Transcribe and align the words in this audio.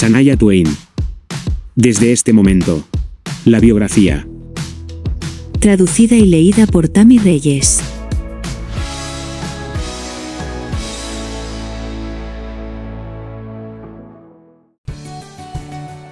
Sanaya 0.00 0.34
Twain. 0.34 0.66
Desde 1.74 2.10
este 2.12 2.32
momento. 2.32 2.82
La 3.44 3.60
biografía. 3.60 4.26
Traducida 5.58 6.16
y 6.16 6.24
leída 6.24 6.66
por 6.66 6.88
Tami 6.88 7.18
Reyes. 7.18 7.82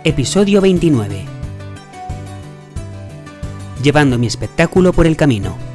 Episodio 0.04 0.60
29. 0.60 1.24
Llevando 3.82 4.18
mi 4.18 4.26
espectáculo 4.26 4.92
por 4.92 5.06
el 5.06 5.16
camino. 5.16 5.67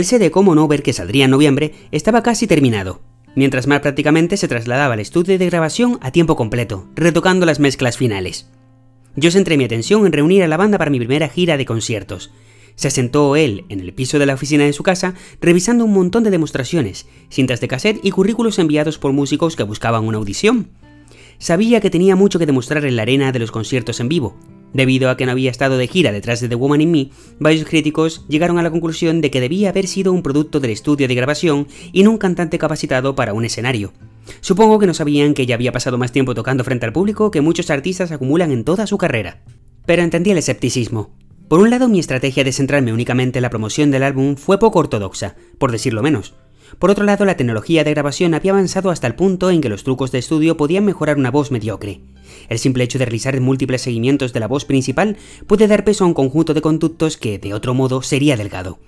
El 0.00 0.06
CD 0.06 0.30
Common 0.30 0.56
Over 0.56 0.82
que 0.82 0.94
saldría 0.94 1.26
en 1.26 1.30
noviembre 1.30 1.74
estaba 1.92 2.22
casi 2.22 2.46
terminado, 2.46 3.02
mientras 3.34 3.66
más 3.66 3.80
prácticamente 3.80 4.38
se 4.38 4.48
trasladaba 4.48 4.94
al 4.94 5.00
estudio 5.00 5.38
de 5.38 5.44
grabación 5.44 5.98
a 6.00 6.10
tiempo 6.10 6.36
completo, 6.36 6.88
retocando 6.96 7.44
las 7.44 7.60
mezclas 7.60 7.98
finales. 7.98 8.48
Yo 9.14 9.30
centré 9.30 9.58
mi 9.58 9.64
atención 9.64 10.06
en 10.06 10.12
reunir 10.12 10.42
a 10.42 10.48
la 10.48 10.56
banda 10.56 10.78
para 10.78 10.90
mi 10.90 10.98
primera 10.98 11.28
gira 11.28 11.58
de 11.58 11.66
conciertos. 11.66 12.30
Se 12.76 12.88
sentó 12.88 13.36
él 13.36 13.66
en 13.68 13.80
el 13.80 13.92
piso 13.92 14.18
de 14.18 14.24
la 14.24 14.32
oficina 14.32 14.64
de 14.64 14.72
su 14.72 14.82
casa, 14.82 15.12
revisando 15.38 15.84
un 15.84 15.92
montón 15.92 16.24
de 16.24 16.30
demostraciones, 16.30 17.06
cintas 17.28 17.60
de 17.60 17.68
cassette 17.68 18.00
y 18.02 18.10
currículos 18.10 18.58
enviados 18.58 18.96
por 18.96 19.12
músicos 19.12 19.54
que 19.54 19.64
buscaban 19.64 20.06
una 20.06 20.16
audición. 20.16 20.70
Sabía 21.36 21.82
que 21.82 21.90
tenía 21.90 22.16
mucho 22.16 22.38
que 22.38 22.46
demostrar 22.46 22.86
en 22.86 22.96
la 22.96 23.02
arena 23.02 23.32
de 23.32 23.38
los 23.38 23.50
conciertos 23.50 24.00
en 24.00 24.08
vivo, 24.08 24.34
Debido 24.72 25.10
a 25.10 25.16
que 25.16 25.26
no 25.26 25.32
había 25.32 25.50
estado 25.50 25.78
de 25.78 25.88
gira 25.88 26.12
detrás 26.12 26.40
de 26.40 26.48
The 26.48 26.54
Woman 26.54 26.80
in 26.80 26.90
Me, 26.90 27.10
varios 27.38 27.68
críticos 27.68 28.24
llegaron 28.28 28.58
a 28.58 28.62
la 28.62 28.70
conclusión 28.70 29.20
de 29.20 29.30
que 29.30 29.40
debía 29.40 29.70
haber 29.70 29.86
sido 29.86 30.12
un 30.12 30.22
producto 30.22 30.60
del 30.60 30.70
estudio 30.70 31.08
de 31.08 31.14
grabación 31.14 31.66
y 31.92 32.02
no 32.02 32.10
un 32.10 32.18
cantante 32.18 32.58
capacitado 32.58 33.14
para 33.14 33.32
un 33.32 33.44
escenario. 33.44 33.92
Supongo 34.40 34.78
que 34.78 34.86
no 34.86 34.94
sabían 34.94 35.34
que 35.34 35.46
ya 35.46 35.56
había 35.56 35.72
pasado 35.72 35.98
más 35.98 36.12
tiempo 36.12 36.34
tocando 36.34 36.62
frente 36.62 36.86
al 36.86 36.92
público 36.92 37.30
que 37.30 37.40
muchos 37.40 37.70
artistas 37.70 38.12
acumulan 38.12 38.52
en 38.52 38.64
toda 38.64 38.86
su 38.86 38.96
carrera. 38.96 39.42
Pero 39.86 40.02
entendí 40.02 40.30
el 40.30 40.38
escepticismo. 40.38 41.10
Por 41.48 41.58
un 41.58 41.70
lado, 41.70 41.88
mi 41.88 41.98
estrategia 41.98 42.44
de 42.44 42.52
centrarme 42.52 42.92
únicamente 42.92 43.38
en 43.38 43.42
la 43.42 43.50
promoción 43.50 43.90
del 43.90 44.04
álbum 44.04 44.36
fue 44.36 44.60
poco 44.60 44.78
ortodoxa, 44.78 45.34
por 45.58 45.72
decirlo 45.72 46.00
menos. 46.00 46.34
Por 46.78 46.90
otro 46.90 47.04
lado, 47.04 47.24
la 47.24 47.36
tecnología 47.36 47.82
de 47.82 47.90
grabación 47.90 48.34
había 48.34 48.52
avanzado 48.52 48.90
hasta 48.90 49.08
el 49.08 49.16
punto 49.16 49.50
en 49.50 49.60
que 49.60 49.68
los 49.68 49.82
trucos 49.82 50.12
de 50.12 50.20
estudio 50.20 50.56
podían 50.56 50.84
mejorar 50.84 51.16
una 51.16 51.32
voz 51.32 51.50
mediocre. 51.50 52.02
El 52.50 52.58
simple 52.58 52.82
hecho 52.82 52.98
de 52.98 53.06
realizar 53.06 53.40
múltiples 53.40 53.80
seguimientos 53.80 54.32
de 54.32 54.40
la 54.40 54.48
voz 54.48 54.64
principal 54.64 55.16
puede 55.46 55.68
dar 55.68 55.84
peso 55.84 56.04
a 56.04 56.08
un 56.08 56.14
conjunto 56.14 56.52
de 56.52 56.60
conductos 56.60 57.16
que, 57.16 57.38
de 57.38 57.54
otro 57.54 57.74
modo, 57.74 58.02
sería 58.02 58.36
delgado. 58.36 58.80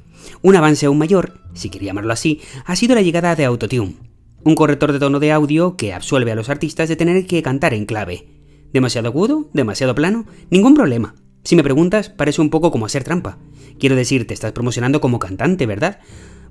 Un 0.43 0.57
avance 0.57 0.85
aún 0.85 0.99
mayor, 0.99 1.41
si 1.55 1.71
quería 1.71 1.91
llamarlo 1.91 2.13
así, 2.13 2.41
ha 2.67 2.75
sido 2.75 2.97
la 2.97 3.03
llegada 3.03 3.37
de 3.37 3.45
Autotune, 3.45 3.95
un 4.43 4.57
corrector 4.57 4.93
de 4.93 4.99
tono 4.99 5.21
de 5.21 5.31
audio 5.31 5.77
que 5.77 5.95
absuelve 5.95 6.33
a 6.33 6.35
los 6.35 6.49
artistas 6.49 6.89
de 6.89 6.97
tener 6.97 7.25
que 7.27 7.41
cantar 7.43 7.73
en 7.73 7.87
clave. 7.87 8.27
¿Demasiado 8.73 9.09
agudo? 9.09 9.49
¿Demasiado 9.53 9.95
plano? 9.95 10.27
Ningún 10.51 10.75
problema. 10.75 11.15
Si 11.45 11.55
me 11.55 11.63
preguntas, 11.63 12.09
parece 12.09 12.41
un 12.41 12.51
poco 12.51 12.73
como 12.73 12.87
hacer 12.87 13.05
trampa. 13.05 13.39
Quiero 13.79 13.95
decir, 13.95 14.27
te 14.27 14.35
estás 14.35 14.51
promocionando 14.51 15.01
como 15.01 15.21
cantante, 15.21 15.67
¿verdad? 15.67 16.01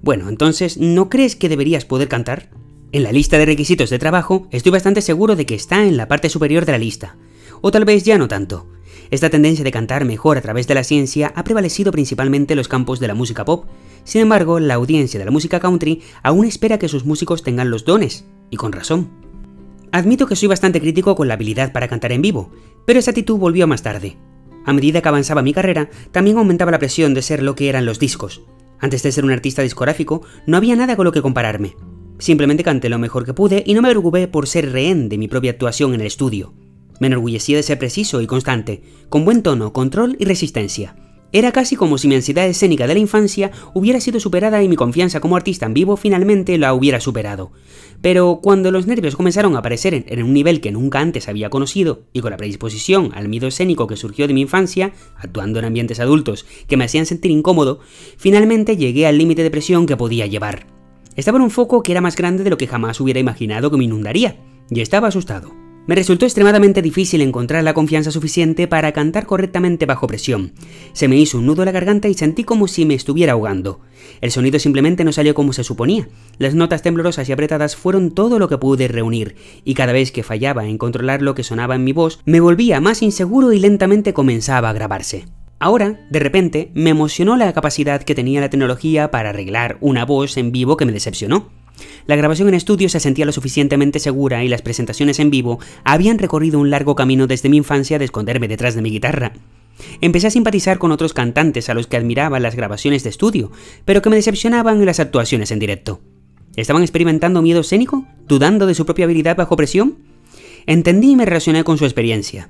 Bueno, 0.02 0.30
entonces, 0.30 0.78
¿no 0.78 1.10
crees 1.10 1.36
que 1.36 1.50
deberías 1.50 1.84
poder 1.84 2.08
cantar? 2.08 2.50
En 2.94 3.04
la 3.04 3.14
lista 3.14 3.38
de 3.38 3.46
requisitos 3.46 3.90
de 3.90 4.00
trabajo 4.00 4.48
estoy 4.52 4.74
bastante 4.74 5.02
seguro 5.02 5.38
de 5.38 5.46
que 5.46 5.56
está 5.56 5.86
en 5.86 5.96
la 5.96 6.10
parte 6.10 6.28
superior 6.28 6.66
de 6.66 6.74
la 6.74 6.78
lista. 6.78 7.16
O 7.62 7.72
tal 7.72 7.86
vez 7.86 8.04
ya 8.04 8.18
no 8.18 8.28
tanto. 8.28 8.68
Esta 9.12 9.30
tendencia 9.30 9.64
de 9.64 9.72
cantar 9.72 10.04
mejor 10.04 10.38
a 10.38 10.42
través 10.42 10.68
de 10.68 10.74
la 10.74 10.84
ciencia 10.84 11.32
ha 11.36 11.46
prevalecido 11.46 11.94
principalmente 11.94 12.54
en 12.54 12.58
los 12.58 12.68
campos 12.68 13.00
de 13.00 13.08
la 13.08 13.14
música 13.14 13.46
pop. 13.46 13.66
Sin 14.04 14.22
embargo, 14.22 14.60
la 14.60 14.74
audiencia 14.74 15.20
de 15.20 15.26
la 15.26 15.32
música 15.32 15.62
country 15.62 16.02
aún 16.22 16.46
espera 16.46 16.80
que 16.80 16.90
sus 16.90 17.06
músicos 17.06 17.44
tengan 17.44 17.72
los 17.72 17.86
dones, 17.86 18.26
y 18.50 18.58
con 18.58 18.74
razón. 18.74 19.10
Admito 19.94 20.28
que 20.28 20.36
soy 20.36 20.50
bastante 20.50 20.82
crítico 20.82 21.16
con 21.16 21.30
la 21.30 21.36
habilidad 21.36 21.72
para 21.72 21.88
cantar 21.88 22.12
en 22.12 22.22
vivo, 22.22 22.52
pero 22.86 23.00
esa 23.00 23.12
actitud 23.12 23.38
volvió 23.38 23.68
más 23.68 23.84
tarde. 23.84 24.18
A 24.66 24.74
medida 24.74 25.02
que 25.02 25.08
avanzaba 25.08 25.42
mi 25.42 25.54
carrera, 25.54 25.90
también 26.12 26.38
aumentaba 26.38 26.72
la 26.72 26.80
presión 26.80 27.14
de 27.14 27.22
ser 27.22 27.42
lo 27.42 27.56
que 27.56 27.70
eran 27.70 27.86
los 27.86 28.00
discos. 28.00 28.42
Antes 28.80 29.02
de 29.04 29.14
ser 29.14 29.24
un 29.24 29.32
artista 29.32 29.62
discográfico, 29.62 30.24
no 30.46 30.58
había 30.58 30.76
nada 30.76 30.98
con 30.98 31.06
lo 31.06 31.12
que 31.14 31.22
compararme. 31.22 31.76
Simplemente 32.22 32.64
canté 32.64 32.88
lo 32.88 33.00
mejor 33.00 33.26
que 33.26 33.34
pude 33.34 33.64
y 33.66 33.74
no 33.74 33.82
me 33.82 33.90
preocupé 33.90 34.28
por 34.28 34.46
ser 34.48 34.72
rehén 34.72 35.10
de 35.10 35.18
mi 35.18 35.28
propia 35.28 35.50
actuación 35.50 35.96
en 35.96 36.02
el 36.02 36.06
estudio. 36.06 36.54
Me 37.00 37.08
enorgullecía 37.08 37.58
de 37.58 37.64
ser 37.64 37.80
preciso 37.80 38.22
y 38.22 38.28
constante, 38.28 38.84
con 39.10 39.26
buen 39.26 39.42
tono, 39.42 39.74
control 39.74 40.18
y 40.20 40.26
resistencia. 40.26 40.96
Era 41.32 41.52
casi 41.52 41.76
como 41.76 41.98
si 41.98 42.08
mi 42.08 42.14
ansiedad 42.14 42.46
escénica 42.46 42.86
de 42.86 42.94
la 42.94 43.00
infancia 43.00 43.50
hubiera 43.74 44.00
sido 44.00 44.20
superada 44.20 44.62
y 44.62 44.70
mi 44.70 44.76
confianza 44.76 45.20
como 45.20 45.36
artista 45.36 45.66
en 45.66 45.74
vivo 45.74 45.98
finalmente 45.98 46.60
la 46.60 46.76
hubiera 46.76 47.00
superado. 47.00 47.54
Pero 48.04 48.40
cuando 48.44 48.70
los 48.70 48.86
nervios 48.86 49.16
comenzaron 49.16 49.56
a 49.56 49.60
aparecer 49.60 50.06
en 50.08 50.24
un 50.24 50.32
nivel 50.32 50.62
que 50.62 50.72
nunca 50.72 51.00
antes 51.00 51.28
había 51.28 51.50
conocido, 51.50 52.04
y 52.14 52.20
con 52.20 52.30
la 52.30 52.38
predisposición 52.38 53.10
al 53.16 53.30
miedo 53.30 53.48
escénico 53.48 53.88
que 53.88 53.98
surgió 53.98 54.28
de 54.28 54.36
mi 54.36 54.42
infancia, 54.42 54.94
actuando 55.16 55.58
en 55.58 55.66
ambientes 55.66 56.00
adultos 56.00 56.46
que 56.68 56.78
me 56.78 56.84
hacían 56.84 57.08
sentir 57.08 57.32
incómodo, 57.32 57.80
finalmente 58.18 58.78
llegué 58.78 59.08
al 59.08 59.18
límite 59.18 59.42
de 59.42 59.50
presión 59.50 59.88
que 59.88 59.98
podía 59.98 60.28
llevar. 60.28 60.81
Estaba 61.16 61.38
en 61.38 61.44
un 61.44 61.52
foco 61.52 61.84
que 61.84 61.92
era 61.92 62.02
más 62.02 62.16
grande 62.16 62.44
de 62.44 62.50
lo 62.50 62.58
que 62.58 62.68
jamás 62.68 63.00
hubiera 63.02 63.20
imaginado 63.20 63.70
que 63.70 63.78
me 63.78 63.84
inundaría, 63.84 64.38
y 64.70 64.82
estaba 64.82 65.10
asustado. 65.10 65.54
Me 65.88 65.96
resultó 65.96 66.26
extremadamente 66.26 66.84
difícil 66.84 67.22
encontrar 67.22 67.64
la 67.64 67.74
confianza 67.74 68.12
suficiente 68.12 68.68
para 68.68 68.92
cantar 68.92 69.26
correctamente 69.26 69.88
bajo 69.88 70.06
presión. 70.06 70.54
Se 70.94 71.08
me 71.08 71.18
hizo 71.18 71.40
un 71.40 71.48
nudo 71.48 71.64
en 71.64 71.66
la 71.66 71.72
garganta 71.72 72.08
y 72.08 72.14
sentí 72.14 72.44
como 72.44 72.68
si 72.68 72.86
me 72.86 72.94
estuviera 72.94 73.34
ahogando. 73.34 73.82
El 74.22 74.32
sonido 74.32 74.60
simplemente 74.60 75.04
no 75.04 75.12
salió 75.12 75.34
como 75.34 75.54
se 75.54 75.64
suponía. 75.64 76.08
Las 76.38 76.54
notas 76.54 76.84
temblorosas 76.84 77.28
y 77.28 77.32
apretadas 77.32 77.76
fueron 77.76 78.12
todo 78.12 78.38
lo 78.38 78.48
que 78.48 78.60
pude 78.60 78.88
reunir, 78.88 79.36
y 79.66 79.74
cada 79.74 79.92
vez 79.92 80.12
que 80.12 80.24
fallaba 80.24 80.68
en 80.68 80.78
controlar 80.78 81.24
lo 81.24 81.34
que 81.34 81.44
sonaba 81.44 81.76
en 81.76 81.84
mi 81.84 81.94
voz, 81.94 82.22
me 82.26 82.40
volvía 82.40 82.80
más 82.80 83.02
inseguro 83.02 83.52
y 83.52 83.60
lentamente 83.60 84.14
comenzaba 84.14 84.70
a 84.70 84.74
grabarse. 84.74 85.26
Ahora, 85.62 86.00
de 86.10 86.20
repente, 86.20 86.72
me 86.74 86.90
emocionó 86.90 87.38
la 87.38 87.54
capacidad 87.54 88.02
que 88.02 88.16
tenía 88.16 88.42
la 88.42 88.50
tecnología 88.50 89.12
para 89.12 89.30
arreglar 89.30 89.78
una 89.80 90.06
voz 90.06 90.38
en 90.38 90.52
vivo 90.52 90.76
que 90.76 90.88
me 90.88 90.92
decepcionó. 90.92 91.52
La 92.08 92.16
grabación 92.16 92.48
en 92.48 92.56
estudio 92.56 92.90
se 92.90 93.00
sentía 93.00 93.28
lo 93.28 93.32
suficientemente 93.32 94.00
segura 94.00 94.44
y 94.44 94.48
las 94.48 94.64
presentaciones 94.64 95.20
en 95.20 95.30
vivo 95.30 95.60
habían 95.84 96.18
recorrido 96.18 96.60
un 96.60 96.72
largo 96.72 96.96
camino 96.96 97.28
desde 97.28 97.48
mi 97.48 97.58
infancia 97.58 98.00
de 98.00 98.06
esconderme 98.06 98.48
detrás 98.48 98.74
de 98.74 98.82
mi 98.82 98.90
guitarra. 98.90 99.34
Empecé 100.02 100.26
a 100.26 100.32
simpatizar 100.32 100.80
con 100.80 100.92
otros 100.92 101.14
cantantes 101.14 101.70
a 101.70 101.76
los 101.76 101.86
que 101.86 101.98
admiraba 101.98 102.40
las 102.40 102.56
grabaciones 102.56 103.04
de 103.04 103.12
estudio, 103.12 103.52
pero 103.86 104.02
que 104.02 104.10
me 104.10 104.16
decepcionaban 104.16 104.80
en 104.80 104.88
las 104.88 105.00
actuaciones 105.00 105.52
en 105.52 105.60
directo. 105.60 106.02
¿Estaban 106.56 106.82
experimentando 106.82 107.44
miedo 107.44 107.62
escénico? 107.62 108.08
¿Dudando 108.28 108.66
de 108.66 108.74
su 108.74 108.88
propia 108.88 109.06
habilidad 109.06 109.38
bajo 109.38 109.58
presión? 109.58 110.00
Entendí 110.66 111.12
y 111.12 111.16
me 111.16 111.26
relacioné 111.28 111.64
con 111.64 111.78
su 111.78 111.86
experiencia. 111.86 112.50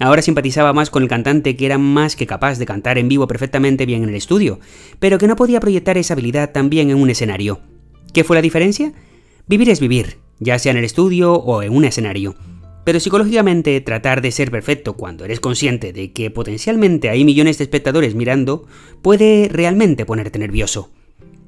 Ahora 0.00 0.22
simpatizaba 0.22 0.72
más 0.72 0.90
con 0.90 1.02
el 1.02 1.08
cantante 1.08 1.56
que 1.56 1.66
era 1.66 1.76
más 1.76 2.14
que 2.14 2.26
capaz 2.26 2.58
de 2.58 2.66
cantar 2.66 2.98
en 2.98 3.08
vivo 3.08 3.26
perfectamente 3.26 3.84
bien 3.84 4.04
en 4.04 4.10
el 4.10 4.14
estudio, 4.14 4.60
pero 5.00 5.18
que 5.18 5.26
no 5.26 5.34
podía 5.34 5.60
proyectar 5.60 5.98
esa 5.98 6.14
habilidad 6.14 6.52
también 6.52 6.90
en 6.90 6.98
un 6.98 7.10
escenario. 7.10 7.60
¿Qué 8.12 8.22
fue 8.22 8.36
la 8.36 8.42
diferencia? 8.42 8.92
Vivir 9.48 9.70
es 9.70 9.80
vivir, 9.80 10.18
ya 10.38 10.58
sea 10.58 10.72
en 10.72 10.78
el 10.78 10.84
estudio 10.84 11.34
o 11.34 11.62
en 11.62 11.74
un 11.74 11.84
escenario. 11.84 12.36
Pero 12.84 13.00
psicológicamente 13.00 13.80
tratar 13.80 14.22
de 14.22 14.30
ser 14.30 14.50
perfecto 14.50 14.94
cuando 14.94 15.24
eres 15.24 15.40
consciente 15.40 15.92
de 15.92 16.12
que 16.12 16.30
potencialmente 16.30 17.10
hay 17.10 17.24
millones 17.24 17.58
de 17.58 17.64
espectadores 17.64 18.14
mirando 18.14 18.66
puede 19.02 19.48
realmente 19.50 20.06
ponerte 20.06 20.38
nervioso. 20.38 20.90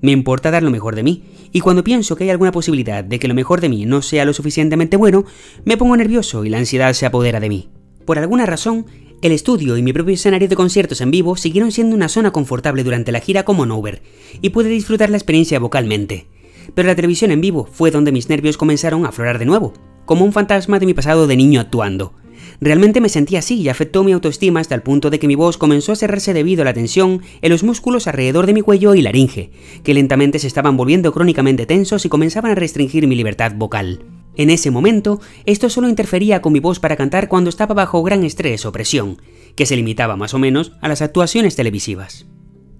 Me 0.02 0.12
importa 0.12 0.50
dar 0.50 0.62
lo 0.62 0.70
mejor 0.70 0.96
de 0.96 1.02
mí, 1.02 1.24
y 1.52 1.60
cuando 1.60 1.84
pienso 1.84 2.16
que 2.16 2.24
hay 2.24 2.30
alguna 2.30 2.52
posibilidad 2.52 3.04
de 3.04 3.18
que 3.18 3.28
lo 3.28 3.34
mejor 3.34 3.60
de 3.60 3.68
mí 3.68 3.84
no 3.84 4.02
sea 4.02 4.24
lo 4.24 4.32
suficientemente 4.32 4.96
bueno, 4.96 5.24
me 5.64 5.76
pongo 5.76 5.96
nervioso 5.96 6.44
y 6.44 6.48
la 6.48 6.58
ansiedad 6.58 6.92
se 6.94 7.06
apodera 7.06 7.38
de 7.38 7.48
mí. 7.48 7.68
Por 8.10 8.18
alguna 8.18 8.44
razón, 8.44 8.86
el 9.22 9.30
estudio 9.30 9.76
y 9.76 9.84
mi 9.84 9.92
propio 9.92 10.14
escenario 10.14 10.48
de 10.48 10.56
conciertos 10.56 11.00
en 11.00 11.12
vivo 11.12 11.36
siguieron 11.36 11.70
siendo 11.70 11.94
una 11.94 12.08
zona 12.08 12.32
confortable 12.32 12.82
durante 12.82 13.12
la 13.12 13.20
gira 13.20 13.44
como 13.44 13.66
Nover, 13.66 14.02
y 14.42 14.50
pude 14.50 14.68
disfrutar 14.68 15.10
la 15.10 15.16
experiencia 15.16 15.60
vocalmente. 15.60 16.26
Pero 16.74 16.88
la 16.88 16.96
televisión 16.96 17.30
en 17.30 17.40
vivo 17.40 17.68
fue 17.70 17.92
donde 17.92 18.10
mis 18.10 18.28
nervios 18.28 18.56
comenzaron 18.56 19.06
a 19.06 19.10
aflorar 19.10 19.38
de 19.38 19.44
nuevo, 19.44 19.74
como 20.06 20.24
un 20.24 20.32
fantasma 20.32 20.80
de 20.80 20.86
mi 20.86 20.92
pasado 20.92 21.28
de 21.28 21.36
niño 21.36 21.60
actuando. 21.60 22.12
Realmente 22.60 23.00
me 23.00 23.08
sentí 23.08 23.36
así 23.36 23.60
y 23.60 23.68
afectó 23.68 24.02
mi 24.02 24.10
autoestima 24.10 24.58
hasta 24.58 24.74
el 24.74 24.82
punto 24.82 25.08
de 25.10 25.20
que 25.20 25.28
mi 25.28 25.36
voz 25.36 25.56
comenzó 25.56 25.92
a 25.92 25.96
cerrarse 25.96 26.34
debido 26.34 26.62
a 26.62 26.64
la 26.64 26.74
tensión 26.74 27.22
en 27.42 27.52
los 27.52 27.62
músculos 27.62 28.08
alrededor 28.08 28.46
de 28.46 28.54
mi 28.54 28.62
cuello 28.62 28.96
y 28.96 29.02
laringe, 29.02 29.52
que 29.84 29.94
lentamente 29.94 30.40
se 30.40 30.48
estaban 30.48 30.76
volviendo 30.76 31.12
crónicamente 31.12 31.64
tensos 31.64 32.04
y 32.04 32.08
comenzaban 32.08 32.50
a 32.50 32.56
restringir 32.56 33.06
mi 33.06 33.14
libertad 33.14 33.52
vocal. 33.54 34.02
En 34.40 34.48
ese 34.48 34.70
momento, 34.70 35.20
esto 35.44 35.68
solo 35.68 35.86
interfería 35.86 36.40
con 36.40 36.54
mi 36.54 36.60
voz 36.60 36.80
para 36.80 36.96
cantar 36.96 37.28
cuando 37.28 37.50
estaba 37.50 37.74
bajo 37.74 38.02
gran 38.02 38.24
estrés 38.24 38.64
o 38.64 38.72
presión, 38.72 39.20
que 39.54 39.66
se 39.66 39.76
limitaba 39.76 40.16
más 40.16 40.32
o 40.32 40.38
menos 40.38 40.72
a 40.80 40.88
las 40.88 41.02
actuaciones 41.02 41.56
televisivas. 41.56 42.24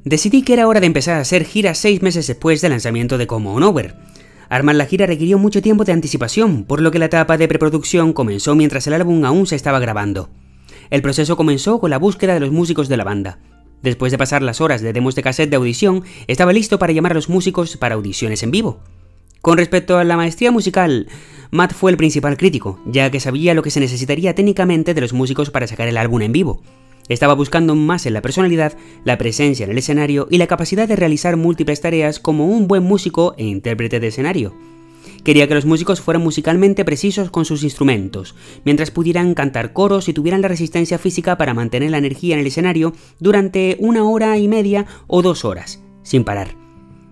Decidí 0.02 0.40
que 0.40 0.54
era 0.54 0.66
hora 0.66 0.80
de 0.80 0.86
empezar 0.86 1.18
a 1.18 1.20
hacer 1.20 1.44
giras 1.44 1.76
seis 1.76 2.00
meses 2.00 2.26
después 2.26 2.62
del 2.62 2.70
lanzamiento 2.70 3.18
de 3.18 3.26
Como 3.26 3.52
On 3.52 3.62
Over. 3.62 3.94
Armar 4.48 4.74
la 4.74 4.86
gira 4.86 5.04
requirió 5.04 5.36
mucho 5.36 5.60
tiempo 5.60 5.84
de 5.84 5.92
anticipación, 5.92 6.64
por 6.64 6.80
lo 6.80 6.90
que 6.90 6.98
la 6.98 7.04
etapa 7.04 7.36
de 7.36 7.46
preproducción 7.46 8.14
comenzó 8.14 8.54
mientras 8.54 8.86
el 8.86 8.94
álbum 8.94 9.22
aún 9.26 9.46
se 9.46 9.56
estaba 9.56 9.80
grabando. 9.80 10.30
El 10.88 11.02
proceso 11.02 11.36
comenzó 11.36 11.78
con 11.78 11.90
la 11.90 11.98
búsqueda 11.98 12.32
de 12.32 12.40
los 12.40 12.52
músicos 12.52 12.88
de 12.88 12.96
la 12.96 13.04
banda. 13.04 13.38
Después 13.82 14.12
de 14.12 14.16
pasar 14.16 14.40
las 14.40 14.62
horas 14.62 14.80
de 14.80 14.94
demos 14.94 15.14
de 15.14 15.22
cassette 15.22 15.50
de 15.50 15.56
audición, 15.56 16.04
estaba 16.26 16.54
listo 16.54 16.78
para 16.78 16.94
llamar 16.94 17.12
a 17.12 17.16
los 17.16 17.28
músicos 17.28 17.76
para 17.76 17.96
audiciones 17.96 18.42
en 18.42 18.50
vivo. 18.50 18.80
Con 19.42 19.56
respecto 19.56 19.96
a 19.96 20.04
la 20.04 20.16
maestría 20.16 20.50
musical, 20.50 21.08
Matt 21.50 21.72
fue 21.72 21.90
el 21.90 21.96
principal 21.96 22.36
crítico, 22.36 22.78
ya 22.84 23.10
que 23.10 23.20
sabía 23.20 23.54
lo 23.54 23.62
que 23.62 23.70
se 23.70 23.80
necesitaría 23.80 24.34
técnicamente 24.34 24.92
de 24.92 25.00
los 25.00 25.14
músicos 25.14 25.50
para 25.50 25.66
sacar 25.66 25.88
el 25.88 25.96
álbum 25.96 26.20
en 26.20 26.32
vivo. 26.32 26.62
Estaba 27.08 27.34
buscando 27.34 27.74
más 27.74 28.04
en 28.04 28.12
la 28.12 28.20
personalidad, 28.20 28.76
la 29.02 29.16
presencia 29.16 29.64
en 29.64 29.70
el 29.70 29.78
escenario 29.78 30.28
y 30.30 30.36
la 30.36 30.46
capacidad 30.46 30.86
de 30.86 30.94
realizar 30.94 31.38
múltiples 31.38 31.80
tareas 31.80 32.20
como 32.20 32.46
un 32.46 32.68
buen 32.68 32.82
músico 32.82 33.34
e 33.38 33.46
intérprete 33.46 33.98
de 33.98 34.08
escenario. 34.08 34.54
Quería 35.24 35.48
que 35.48 35.54
los 35.54 35.64
músicos 35.64 36.02
fueran 36.02 36.22
musicalmente 36.22 36.84
precisos 36.84 37.30
con 37.30 37.46
sus 37.46 37.64
instrumentos, 37.64 38.34
mientras 38.64 38.90
pudieran 38.90 39.32
cantar 39.34 39.72
coros 39.72 40.08
y 40.10 40.12
tuvieran 40.12 40.42
la 40.42 40.48
resistencia 40.48 40.98
física 40.98 41.38
para 41.38 41.54
mantener 41.54 41.90
la 41.90 41.98
energía 41.98 42.34
en 42.34 42.40
el 42.40 42.46
escenario 42.46 42.92
durante 43.18 43.76
una 43.80 44.04
hora 44.04 44.36
y 44.36 44.48
media 44.48 44.86
o 45.06 45.22
dos 45.22 45.46
horas, 45.46 45.82
sin 46.02 46.24
parar. 46.24 46.54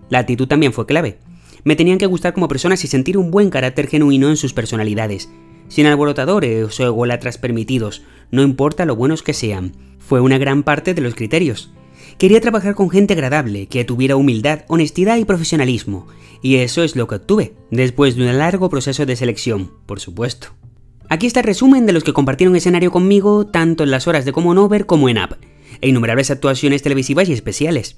La 0.09 0.19
actitud 0.19 0.47
también 0.47 0.73
fue 0.73 0.85
clave. 0.85 1.17
Me 1.63 1.75
tenían 1.75 1.97
que 1.97 2.05
gustar 2.05 2.33
como 2.33 2.47
personas 2.47 2.83
y 2.83 2.87
sentir 2.87 3.17
un 3.17 3.31
buen 3.31 3.49
carácter 3.49 3.87
genuino 3.87 4.29
en 4.29 4.37
sus 4.37 4.53
personalidades, 4.53 5.29
sin 5.67 5.85
alborotadores 5.85 6.79
o 6.79 6.83
ególatras 6.83 7.37
permitidos, 7.37 8.03
no 8.31 8.41
importa 8.41 8.85
lo 8.85 8.95
buenos 8.95 9.23
que 9.23 9.33
sean. 9.33 9.73
Fue 9.99 10.21
una 10.21 10.37
gran 10.37 10.63
parte 10.63 10.93
de 10.93 11.01
los 11.01 11.15
criterios. 11.15 11.71
Quería 12.17 12.41
trabajar 12.41 12.75
con 12.75 12.89
gente 12.89 13.13
agradable, 13.13 13.67
que 13.67 13.85
tuviera 13.85 14.15
humildad, 14.15 14.61
honestidad 14.67 15.17
y 15.17 15.25
profesionalismo, 15.25 16.07
y 16.41 16.55
eso 16.55 16.83
es 16.83 16.95
lo 16.95 17.07
que 17.07 17.15
obtuve, 17.15 17.53
después 17.71 18.15
de 18.15 18.27
un 18.27 18.37
largo 18.37 18.69
proceso 18.69 19.05
de 19.05 19.15
selección, 19.15 19.71
por 19.85 19.99
supuesto. 19.99 20.49
Aquí 21.07 21.27
está 21.27 21.39
el 21.39 21.45
resumen 21.45 21.85
de 21.85 21.93
los 21.93 22.03
que 22.03 22.13
compartieron 22.13 22.55
escenario 22.55 22.91
conmigo 22.91 23.47
tanto 23.47 23.83
en 23.83 23.91
las 23.91 24.07
horas 24.07 24.25
de 24.25 24.31
Common 24.31 24.57
Over 24.57 24.85
como 24.85 25.09
en 25.09 25.17
App, 25.17 25.33
e 25.81 25.89
innumerables 25.89 26.31
actuaciones 26.31 26.81
televisivas 26.81 27.29
y 27.29 27.33
especiales. 27.33 27.97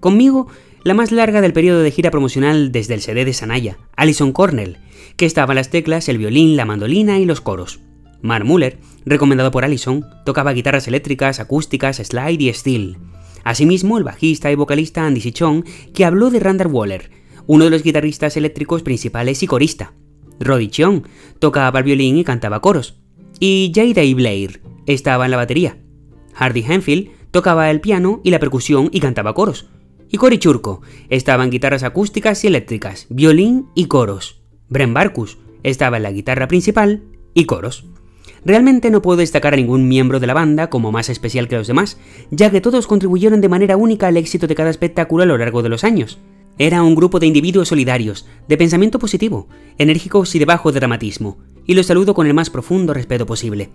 Conmigo, 0.00 0.48
la 0.84 0.94
más 0.94 1.12
larga 1.12 1.40
del 1.40 1.52
periodo 1.52 1.82
de 1.82 1.90
gira 1.90 2.10
promocional 2.10 2.72
desde 2.72 2.94
el 2.94 3.02
CD 3.02 3.24
de 3.24 3.32
Sanaya, 3.32 3.78
Alison 3.96 4.32
Cornell, 4.32 4.78
que 5.16 5.26
estaba 5.26 5.54
las 5.54 5.70
teclas, 5.70 6.08
el 6.08 6.18
violín, 6.18 6.56
la 6.56 6.64
mandolina 6.64 7.18
y 7.18 7.24
los 7.24 7.40
coros. 7.40 7.80
Mark 8.22 8.44
Muller, 8.44 8.78
recomendado 9.04 9.50
por 9.50 9.64
Allison, 9.64 10.04
tocaba 10.24 10.52
guitarras 10.52 10.88
eléctricas, 10.88 11.40
acústicas, 11.40 11.96
slide 11.96 12.40
y 12.40 12.52
steel. 12.52 12.98
Asimismo, 13.44 13.98
el 13.98 14.04
bajista 14.04 14.50
y 14.50 14.54
vocalista 14.54 15.06
Andy 15.06 15.20
Sichon, 15.20 15.64
que 15.94 16.04
habló 16.04 16.30
de 16.30 16.40
Randall 16.40 16.68
Waller, 16.68 17.10
uno 17.46 17.64
de 17.64 17.70
los 17.70 17.82
guitarristas 17.82 18.36
eléctricos 18.36 18.82
principales 18.82 19.42
y 19.42 19.46
corista. 19.46 19.92
Roddy 20.40 20.68
Chion 20.68 21.04
tocaba 21.38 21.78
el 21.78 21.84
violín 21.84 22.16
y 22.16 22.24
cantaba 22.24 22.60
coros. 22.60 22.98
Y 23.38 23.72
J.D. 23.74 24.14
Blair 24.14 24.62
estaba 24.86 25.24
en 25.26 25.30
la 25.30 25.36
batería. 25.36 25.78
Hardy 26.34 26.64
Henfield 26.66 27.10
tocaba 27.30 27.70
el 27.70 27.80
piano 27.80 28.20
y 28.24 28.30
la 28.30 28.38
percusión 28.38 28.88
y 28.92 29.00
cantaba 29.00 29.34
coros. 29.34 29.68
Y 30.12 30.16
Cory 30.16 30.38
Churko 30.38 30.82
estaba 31.08 31.44
en 31.44 31.50
guitarras 31.50 31.84
acústicas 31.84 32.42
y 32.42 32.48
eléctricas, 32.48 33.06
violín 33.10 33.68
y 33.76 33.86
coros. 33.86 34.42
Bren 34.68 34.92
Barkus 34.92 35.38
estaba 35.62 35.98
en 35.98 36.02
la 36.02 36.10
guitarra 36.10 36.48
principal 36.48 37.04
y 37.32 37.44
coros. 37.44 37.86
Realmente 38.44 38.90
no 38.90 39.02
puedo 39.02 39.18
destacar 39.18 39.54
a 39.54 39.56
ningún 39.56 39.86
miembro 39.86 40.18
de 40.18 40.26
la 40.26 40.34
banda 40.34 40.68
como 40.68 40.90
más 40.90 41.10
especial 41.10 41.46
que 41.46 41.56
los 41.56 41.68
demás, 41.68 41.98
ya 42.30 42.50
que 42.50 42.60
todos 42.60 42.88
contribuyeron 42.88 43.40
de 43.40 43.48
manera 43.48 43.76
única 43.76 44.08
al 44.08 44.16
éxito 44.16 44.48
de 44.48 44.54
cada 44.56 44.70
espectáculo 44.70 45.22
a 45.22 45.26
lo 45.26 45.38
largo 45.38 45.62
de 45.62 45.68
los 45.68 45.84
años. 45.84 46.18
Era 46.58 46.82
un 46.82 46.96
grupo 46.96 47.20
de 47.20 47.26
individuos 47.26 47.68
solidarios, 47.68 48.26
de 48.48 48.56
pensamiento 48.56 48.98
positivo, 48.98 49.48
enérgicos 49.78 50.34
y 50.34 50.40
de 50.40 50.44
bajo 50.44 50.72
dramatismo, 50.72 51.38
y 51.66 51.74
los 51.74 51.86
saludo 51.86 52.14
con 52.14 52.26
el 52.26 52.34
más 52.34 52.50
profundo 52.50 52.94
respeto 52.94 53.26
posible. 53.26 53.70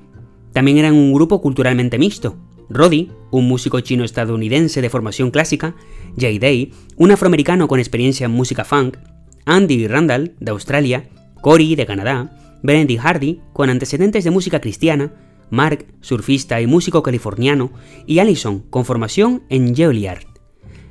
También 0.52 0.80
eran 0.80 0.96
un 0.96 1.14
grupo 1.14 1.42
culturalmente 1.42 1.98
mixto. 1.98 2.36
Roddy, 2.70 3.12
un 3.32 3.48
músico 3.48 3.80
chino-estadounidense 3.80 4.82
de 4.82 4.90
formación 4.90 5.32
clásica, 5.32 5.76
Jay 6.18 6.40
Day, 6.40 6.74
un 6.96 7.12
afroamericano 7.12 7.68
con 7.68 7.80
experiencia 7.80 8.26
en 8.26 8.32
música 8.32 8.64
funk, 8.64 8.98
Andy 9.46 9.88
Randall, 9.88 10.36
de 10.40 10.52
Australia, 10.52 11.10
Cory, 11.42 11.76
de 11.76 11.86
Canadá, 11.86 12.60
Brandy 12.64 12.98
Hardy, 12.98 13.42
con 13.54 13.70
antecedentes 13.70 14.24
de 14.24 14.32
música 14.32 14.60
cristiana, 14.60 15.14
Mark, 15.52 15.86
surfista 16.02 16.60
y 16.62 16.68
músico 16.68 17.04
californiano, 17.04 17.72
y 18.08 18.20
Allison, 18.20 18.62
con 18.70 18.86
formación 18.86 19.44
en 19.50 19.76
Juilliard. 19.76 20.26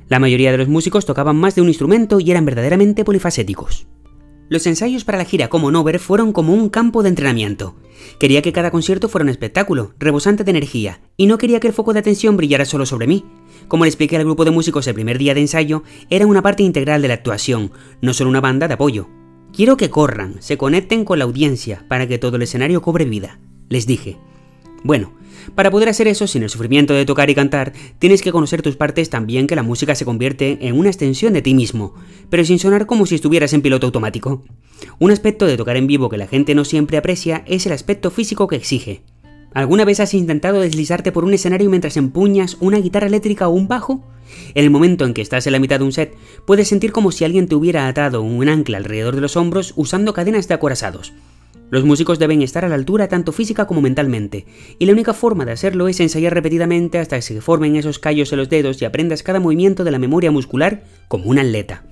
La 0.07 0.19
mayoría 0.19 0.51
de 0.51 0.57
los 0.57 0.69
músicos 0.69 1.05
tocaban 1.05 1.35
más 1.35 1.55
de 1.55 1.61
un 1.61 1.67
instrumento 1.67 2.19
y 2.19 2.31
eran 2.31 2.45
verdaderamente 2.45 3.03
polifacéticos. 3.03 3.87
Los 4.47 4.67
ensayos 4.67 5.03
para 5.03 5.17
la 5.17 5.25
gira 5.25 5.47
como 5.47 5.71
Nover 5.71 5.99
fueron 5.99 6.31
como 6.31 6.53
un 6.53 6.69
campo 6.69 7.01
de 7.01 7.09
entrenamiento. 7.09 7.75
Quería 8.19 8.43
que 8.43 8.53
cada 8.53 8.69
concierto 8.69 9.09
fuera 9.09 9.23
un 9.23 9.29
espectáculo, 9.29 9.93
rebosante 9.97 10.43
de 10.43 10.51
energía, 10.51 11.01
y 11.17 11.25
no 11.25 11.39
quería 11.39 11.59
que 11.59 11.67
el 11.67 11.73
foco 11.73 11.93
de 11.93 11.99
atención 11.99 12.37
brillara 12.37 12.65
solo 12.65 12.85
sobre 12.85 13.07
mí. 13.07 13.25
Como 13.67 13.85
le 13.85 13.89
expliqué 13.89 14.17
al 14.17 14.23
grupo 14.23 14.45
de 14.45 14.51
músicos 14.51 14.85
el 14.85 14.93
primer 14.93 15.17
día 15.17 15.33
de 15.33 15.41
ensayo, 15.41 15.81
era 16.11 16.27
una 16.27 16.43
parte 16.43 16.61
integral 16.61 17.01
de 17.01 17.07
la 17.07 17.15
actuación, 17.15 17.71
no 18.01 18.13
solo 18.13 18.29
una 18.29 18.41
banda 18.41 18.67
de 18.67 18.75
apoyo. 18.75 19.07
Quiero 19.51 19.77
que 19.77 19.89
corran, 19.89 20.35
se 20.41 20.57
conecten 20.57 21.05
con 21.05 21.17
la 21.17 21.25
audiencia 21.25 21.83
para 21.87 22.07
que 22.07 22.19
todo 22.19 22.35
el 22.35 22.43
escenario 22.43 22.83
cobre 22.83 23.05
vida, 23.05 23.39
les 23.69 23.87
dije. 23.87 24.17
Bueno, 24.83 25.13
para 25.53 25.69
poder 25.69 25.89
hacer 25.89 26.07
eso 26.07 26.27
sin 26.27 26.43
el 26.43 26.49
sufrimiento 26.49 26.93
de 26.93 27.05
tocar 27.05 27.29
y 27.29 27.35
cantar, 27.35 27.73
tienes 27.99 28.21
que 28.21 28.31
conocer 28.31 28.61
tus 28.61 28.75
partes 28.75 29.09
tan 29.09 29.27
bien 29.27 29.47
que 29.47 29.55
la 29.55 29.63
música 29.63 29.95
se 29.95 30.05
convierte 30.05 30.57
en 30.61 30.77
una 30.77 30.89
extensión 30.89 31.33
de 31.33 31.41
ti 31.41 31.53
mismo, 31.53 31.93
pero 32.29 32.43
sin 32.43 32.59
sonar 32.59 32.85
como 32.85 33.05
si 33.05 33.15
estuvieras 33.15 33.53
en 33.53 33.61
piloto 33.61 33.85
automático. 33.85 34.43
Un 34.99 35.11
aspecto 35.11 35.45
de 35.45 35.57
tocar 35.57 35.77
en 35.77 35.87
vivo 35.87 36.09
que 36.09 36.17
la 36.17 36.27
gente 36.27 36.55
no 36.55 36.65
siempre 36.65 36.97
aprecia 36.97 37.43
es 37.45 37.65
el 37.65 37.73
aspecto 37.73 38.11
físico 38.11 38.47
que 38.47 38.55
exige. 38.55 39.03
¿Alguna 39.53 39.85
vez 39.85 40.01
has 40.01 40.13
intentado 40.13 40.59
deslizarte 40.59 41.13
por 41.13 41.23
un 41.23 41.33
escenario 41.33 41.69
mientras 41.69 41.95
empuñas 41.95 42.57
una 42.59 42.77
guitarra 42.79 43.07
eléctrica 43.07 43.47
o 43.47 43.51
un 43.51 43.69
bajo? 43.69 44.03
En 44.53 44.65
el 44.65 44.69
momento 44.69 45.05
en 45.05 45.13
que 45.13 45.21
estás 45.21 45.47
en 45.47 45.53
la 45.53 45.59
mitad 45.59 45.79
de 45.79 45.85
un 45.85 45.93
set, 45.93 46.13
puedes 46.45 46.67
sentir 46.67 46.91
como 46.91 47.11
si 47.11 47.23
alguien 47.23 47.47
te 47.47 47.55
hubiera 47.55 47.87
atado 47.87 48.21
un 48.21 48.49
ancla 48.49 48.77
alrededor 48.77 49.15
de 49.15 49.21
los 49.21 49.37
hombros 49.37 49.73
usando 49.77 50.13
cadenas 50.13 50.49
de 50.49 50.55
acorazados. 50.55 51.13
Los 51.71 51.83
músicos 51.83 52.19
deben 52.19 52.41
estar 52.41 52.63
a 52.63 52.69
la 52.69 52.75
altura 52.75 53.07
tanto 53.07 53.31
física 53.31 53.65
como 53.65 53.81
mentalmente, 53.81 54.45
y 54.77 54.85
la 54.85 54.93
única 54.93 55.13
forma 55.13 55.45
de 55.45 55.53
hacerlo 55.53 55.87
es 55.87 55.99
ensayar 55.99 56.33
repetidamente 56.33 56.99
hasta 56.99 57.15
que 57.15 57.23
se 57.23 57.41
formen 57.41 57.75
esos 57.75 57.97
callos 57.97 58.31
en 58.31 58.39
los 58.39 58.49
dedos 58.49 58.81
y 58.81 58.85
aprendas 58.85 59.23
cada 59.23 59.39
movimiento 59.39 59.83
de 59.83 59.91
la 59.91 59.99
memoria 59.99 60.31
muscular 60.31 60.83
como 61.07 61.25
un 61.25 61.39
atleta. 61.39 61.83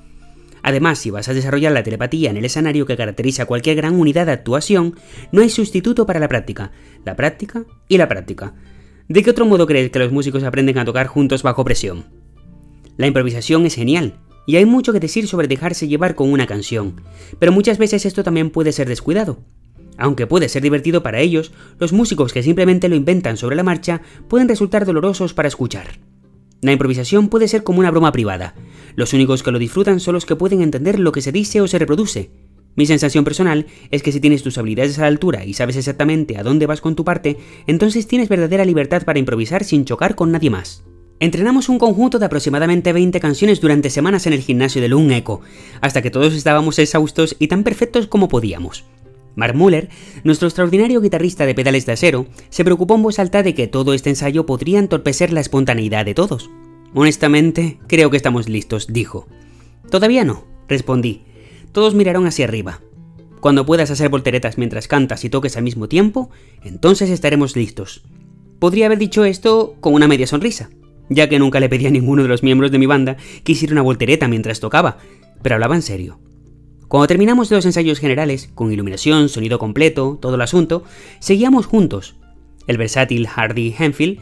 Además, 0.62 1.00
si 1.00 1.10
vas 1.10 1.28
a 1.28 1.34
desarrollar 1.34 1.74
la 1.74 1.84
telepatía 1.84 2.30
en 2.30 2.38
el 2.38 2.46
escenario 2.46 2.86
que 2.86 2.96
caracteriza 2.96 3.46
cualquier 3.46 3.75
gran 3.75 4.00
unidad 4.00 4.28
de 4.28 4.31
actuación, 4.31 4.96
no 5.31 5.42
hay 5.42 5.50
sustituto 5.50 6.06
para 6.06 6.20
la 6.20 6.30
práctica, 6.30 6.72
la 7.04 7.16
práctica 7.16 7.66
y 7.90 7.98
la 7.98 8.08
práctica. 8.08 8.54
¿De 9.10 9.24
qué 9.24 9.31
otro 9.31 9.46
modo 9.46 9.68
crees 9.68 9.92
que 9.92 10.00
los 10.00 10.12
músicos 10.12 10.44
aprenden 10.44 10.78
a 10.78 10.86
tocar 10.86 11.08
juntos 11.08 11.44
bajo 11.44 11.65
presión? 11.65 12.06
La 12.96 13.08
improvisación 13.08 13.65
es 13.65 13.75
genial, 13.75 14.20
y 14.46 14.56
hay 14.56 14.65
mucho 14.65 14.94
que 14.94 15.00
decir 15.00 15.27
sobre 15.27 15.48
dejarse 15.48 15.88
llevar 15.88 16.15
con 16.15 16.32
una 16.32 16.48
canción, 16.48 17.01
pero 17.39 17.51
muchas 17.51 17.77
veces 17.77 18.06
esto 18.06 18.24
también 18.24 18.50
puede 18.50 18.72
ser 18.72 18.88
descuidado. 18.88 19.39
Aunque 19.97 20.27
puede 20.27 20.50
ser 20.50 20.63
divertido 20.63 21.03
para 21.03 21.19
ellos, 21.19 21.51
los 21.79 21.93
músicos 21.93 22.33
que 22.33 22.43
simplemente 22.43 22.89
lo 22.89 22.95
inventan 22.95 23.38
sobre 23.38 23.55
la 23.55 23.63
marcha 23.63 24.01
pueden 24.27 24.47
resultar 24.47 24.85
dolorosos 24.85 25.33
para 25.33 25.47
escuchar. 25.47 26.00
La 26.62 26.71
improvisación 26.71 27.29
puede 27.29 27.47
ser 27.47 27.63
como 27.63 27.79
una 27.79 27.91
broma 27.91 28.12
privada. 28.12 28.55
Los 28.95 29.13
únicos 29.13 29.43
que 29.43 29.51
lo 29.51 29.59
disfrutan 29.59 30.00
son 30.00 30.13
los 30.13 30.25
que 30.25 30.35
pueden 30.35 30.62
entender 30.62 31.00
lo 31.00 31.12
que 31.12 31.21
se 31.21 31.31
dice 31.31 31.62
o 31.62 31.67
se 31.67 31.77
reproduce. 31.77 32.31
Mi 32.75 32.85
sensación 32.85 33.23
personal 33.23 33.67
es 33.91 34.01
que 34.01 34.12
si 34.12 34.19
tienes 34.19 34.41
tus 34.41 34.57
habilidades 34.57 34.97
a 34.97 35.01
la 35.01 35.07
altura 35.07 35.45
y 35.45 35.53
sabes 35.53 35.75
exactamente 35.75 36.38
a 36.38 36.43
dónde 36.43 36.65
vas 36.65 36.81
con 36.81 36.95
tu 36.95 37.03
parte, 37.03 37.38
entonces 37.67 38.07
tienes 38.07 38.29
verdadera 38.29 38.65
libertad 38.65 39.03
para 39.03 39.19
improvisar 39.19 39.63
sin 39.63 39.85
chocar 39.85 40.15
con 40.15 40.31
nadie 40.31 40.50
más. 40.50 40.83
Entrenamos 41.19 41.69
un 41.69 41.77
conjunto 41.77 42.17
de 42.17 42.25
aproximadamente 42.25 42.91
20 42.91 43.19
canciones 43.19 43.62
durante 43.62 43.89
semanas 43.89 44.25
en 44.25 44.33
el 44.33 44.41
gimnasio 44.41 44.81
de 44.81 44.88
Lung 44.88 45.12
Echo, 45.12 45.41
hasta 45.81 46.01
que 46.01 46.09
todos 46.09 46.33
estábamos 46.33 46.79
exhaustos 46.79 47.35
y 47.39 47.47
tan 47.47 47.63
perfectos 47.63 48.07
como 48.07 48.27
podíamos. 48.27 48.85
Mark 49.36 49.56
Muller, 49.56 49.90
nuestro 50.24 50.48
extraordinario 50.48 51.02
guitarrista 51.02 51.46
de 51.46 51.56
pedales 51.56 51.86
de 51.86 51.94
acero, 51.94 52.28
se 52.50 52.63
preocupó 52.63 52.96
en 52.96 53.04
voz 53.04 53.20
alta 53.20 53.44
de 53.44 53.54
que 53.54 53.68
todo 53.68 53.94
este 53.94 54.10
ensayo 54.10 54.46
podría 54.46 54.80
entorpecer 54.80 55.34
la 55.34 55.42
espontaneidad 55.42 56.06
de 56.06 56.13
todos. 56.13 56.50
Honestamente, 56.94 57.80
creo 57.88 58.10
que 58.10 58.18
estamos 58.18 58.48
listos, 58.48 58.88
dijo. 58.92 59.28
Todavía 59.90 60.24
no, 60.24 60.46
respondí. 60.68 61.24
Todos 61.72 61.96
miraron 61.96 62.28
hacia 62.28 62.46
arriba. 62.46 62.82
Cuando 63.40 63.66
puedas 63.66 63.92
hacer 63.92 64.10
volteretas 64.10 64.58
mientras 64.58 64.88
cantas 64.88 65.25
y 65.25 65.30
toques 65.30 65.58
al 65.58 65.63
mismo 65.63 65.90
tiempo, 65.90 66.30
entonces 66.63 67.10
estaremos 67.10 67.56
listos. 67.56 68.04
Podría 68.60 68.86
haber 68.86 69.00
dicho 69.00 69.25
esto 69.25 69.75
con 69.82 69.94
una 69.94 70.08
media 70.08 70.28
sonrisa, 70.28 70.70
ya 71.10 71.28
que 71.28 71.40
nunca 71.40 71.60
le 71.60 71.68
pedí 71.68 71.88
a 71.88 71.92
ninguno 71.92 72.22
de 72.22 72.30
los 72.30 72.44
miembros 72.44 72.72
de 72.72 72.80
mi 72.80 72.86
banda 72.86 73.18
que 73.44 73.52
hiciera 73.52 73.74
una 73.74 73.82
voltereta 73.82 74.28
mientras 74.28 74.60
tocaba, 74.60 74.98
pero 75.42 75.56
hablaba 75.56 75.75
en 75.75 75.82
serio. 75.82 76.20
Cuando 76.93 77.07
terminamos 77.07 77.50
los 77.50 77.65
ensayos 77.65 78.00
generales, 78.00 78.51
con 78.53 78.71
iluminación, 78.71 79.27
sonido 79.27 79.57
completo, 79.57 80.19
todo 80.21 80.35
el 80.35 80.41
asunto, 80.41 80.83
seguíamos 81.17 81.65
juntos. 81.65 82.17
El 82.67 82.77
versátil 82.77 83.25
Hardy 83.25 83.73
Henfield 83.75 84.19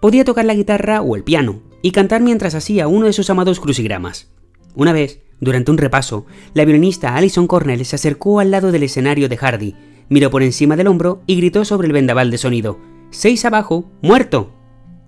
podía 0.00 0.24
tocar 0.24 0.46
la 0.46 0.54
guitarra 0.54 1.02
o 1.02 1.16
el 1.16 1.22
piano 1.22 1.60
y 1.82 1.90
cantar 1.90 2.22
mientras 2.22 2.54
hacía 2.54 2.88
uno 2.88 3.04
de 3.04 3.12
sus 3.12 3.28
amados 3.28 3.60
crucigramas. 3.60 4.32
Una 4.74 4.94
vez, 4.94 5.20
durante 5.38 5.70
un 5.70 5.76
repaso, 5.76 6.24
la 6.54 6.64
violinista 6.64 7.14
Alison 7.14 7.46
Cornell 7.46 7.84
se 7.84 7.96
acercó 7.96 8.40
al 8.40 8.50
lado 8.50 8.72
del 8.72 8.84
escenario 8.84 9.28
de 9.28 9.36
Hardy, 9.36 9.76
miró 10.08 10.30
por 10.30 10.42
encima 10.42 10.76
del 10.76 10.86
hombro 10.86 11.20
y 11.26 11.36
gritó 11.36 11.66
sobre 11.66 11.88
el 11.88 11.92
vendaval 11.92 12.30
de 12.30 12.38
sonido: 12.38 12.80
¡Seis 13.10 13.44
abajo! 13.44 13.84
¡Muerto! 14.00 14.50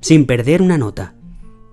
sin 0.02 0.26
perder 0.26 0.60
una 0.60 0.76
nota. 0.76 1.14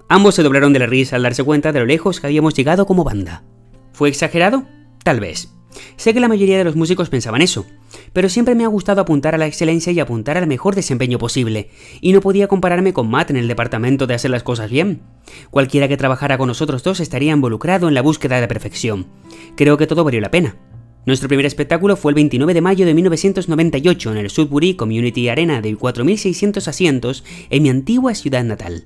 Ambos 0.07 0.35
se 0.35 0.43
doblaron 0.43 0.71
de 0.71 0.79
la 0.79 0.85
risa 0.85 1.17
al 1.17 1.23
darse 1.23 1.43
cuenta 1.43 1.73
de 1.73 1.81
lo 1.81 1.85
lejos 1.85 2.21
que 2.21 2.27
habíamos 2.27 2.53
llegado 2.53 2.85
como 2.85 3.03
banda. 3.03 3.43
¿Fue 3.91 4.07
exagerado? 4.07 4.63
Tal 5.03 5.19
vez. 5.19 5.49
Sé 5.95 6.13
que 6.13 6.19
la 6.19 6.27
mayoría 6.27 6.57
de 6.57 6.63
los 6.63 6.75
músicos 6.75 7.09
pensaban 7.09 7.41
eso, 7.41 7.65
pero 8.13 8.29
siempre 8.29 8.55
me 8.55 8.63
ha 8.63 8.67
gustado 8.67 9.01
apuntar 9.01 9.35
a 9.35 9.37
la 9.37 9.47
excelencia 9.47 9.91
y 9.91 9.99
apuntar 9.99 10.37
al 10.37 10.47
mejor 10.47 10.75
desempeño 10.75 11.17
posible, 11.17 11.69
y 11.99 12.13
no 12.13 12.21
podía 12.21 12.47
compararme 12.47 12.93
con 12.93 13.09
Matt 13.09 13.31
en 13.31 13.37
el 13.37 13.47
departamento 13.47 14.07
de 14.07 14.13
hacer 14.13 14.31
las 14.31 14.43
cosas 14.43 14.69
bien. 14.69 15.01
Cualquiera 15.49 15.87
que 15.87 15.97
trabajara 15.97 16.37
con 16.37 16.47
nosotros 16.47 16.83
dos 16.83 16.99
estaría 16.99 17.33
involucrado 17.33 17.87
en 17.87 17.95
la 17.95 18.01
búsqueda 18.01 18.35
de 18.35 18.41
la 18.41 18.47
perfección. 18.47 19.07
Creo 19.55 19.77
que 19.77 19.87
todo 19.87 20.03
valió 20.03 20.21
la 20.21 20.31
pena. 20.31 20.57
Nuestro 21.05 21.27
primer 21.27 21.45
espectáculo 21.45 21.97
fue 21.97 22.11
el 22.11 22.15
29 22.15 22.53
de 22.53 22.61
mayo 22.61 22.85
de 22.85 22.93
1998 22.93 24.11
en 24.11 24.17
el 24.17 24.29
Sudbury 24.29 24.75
Community 24.75 25.27
Arena 25.27 25.59
de 25.61 25.75
4.600 25.75 26.67
asientos 26.67 27.25
en 27.49 27.63
mi 27.63 27.69
antigua 27.69 28.15
ciudad 28.15 28.43
natal. 28.43 28.85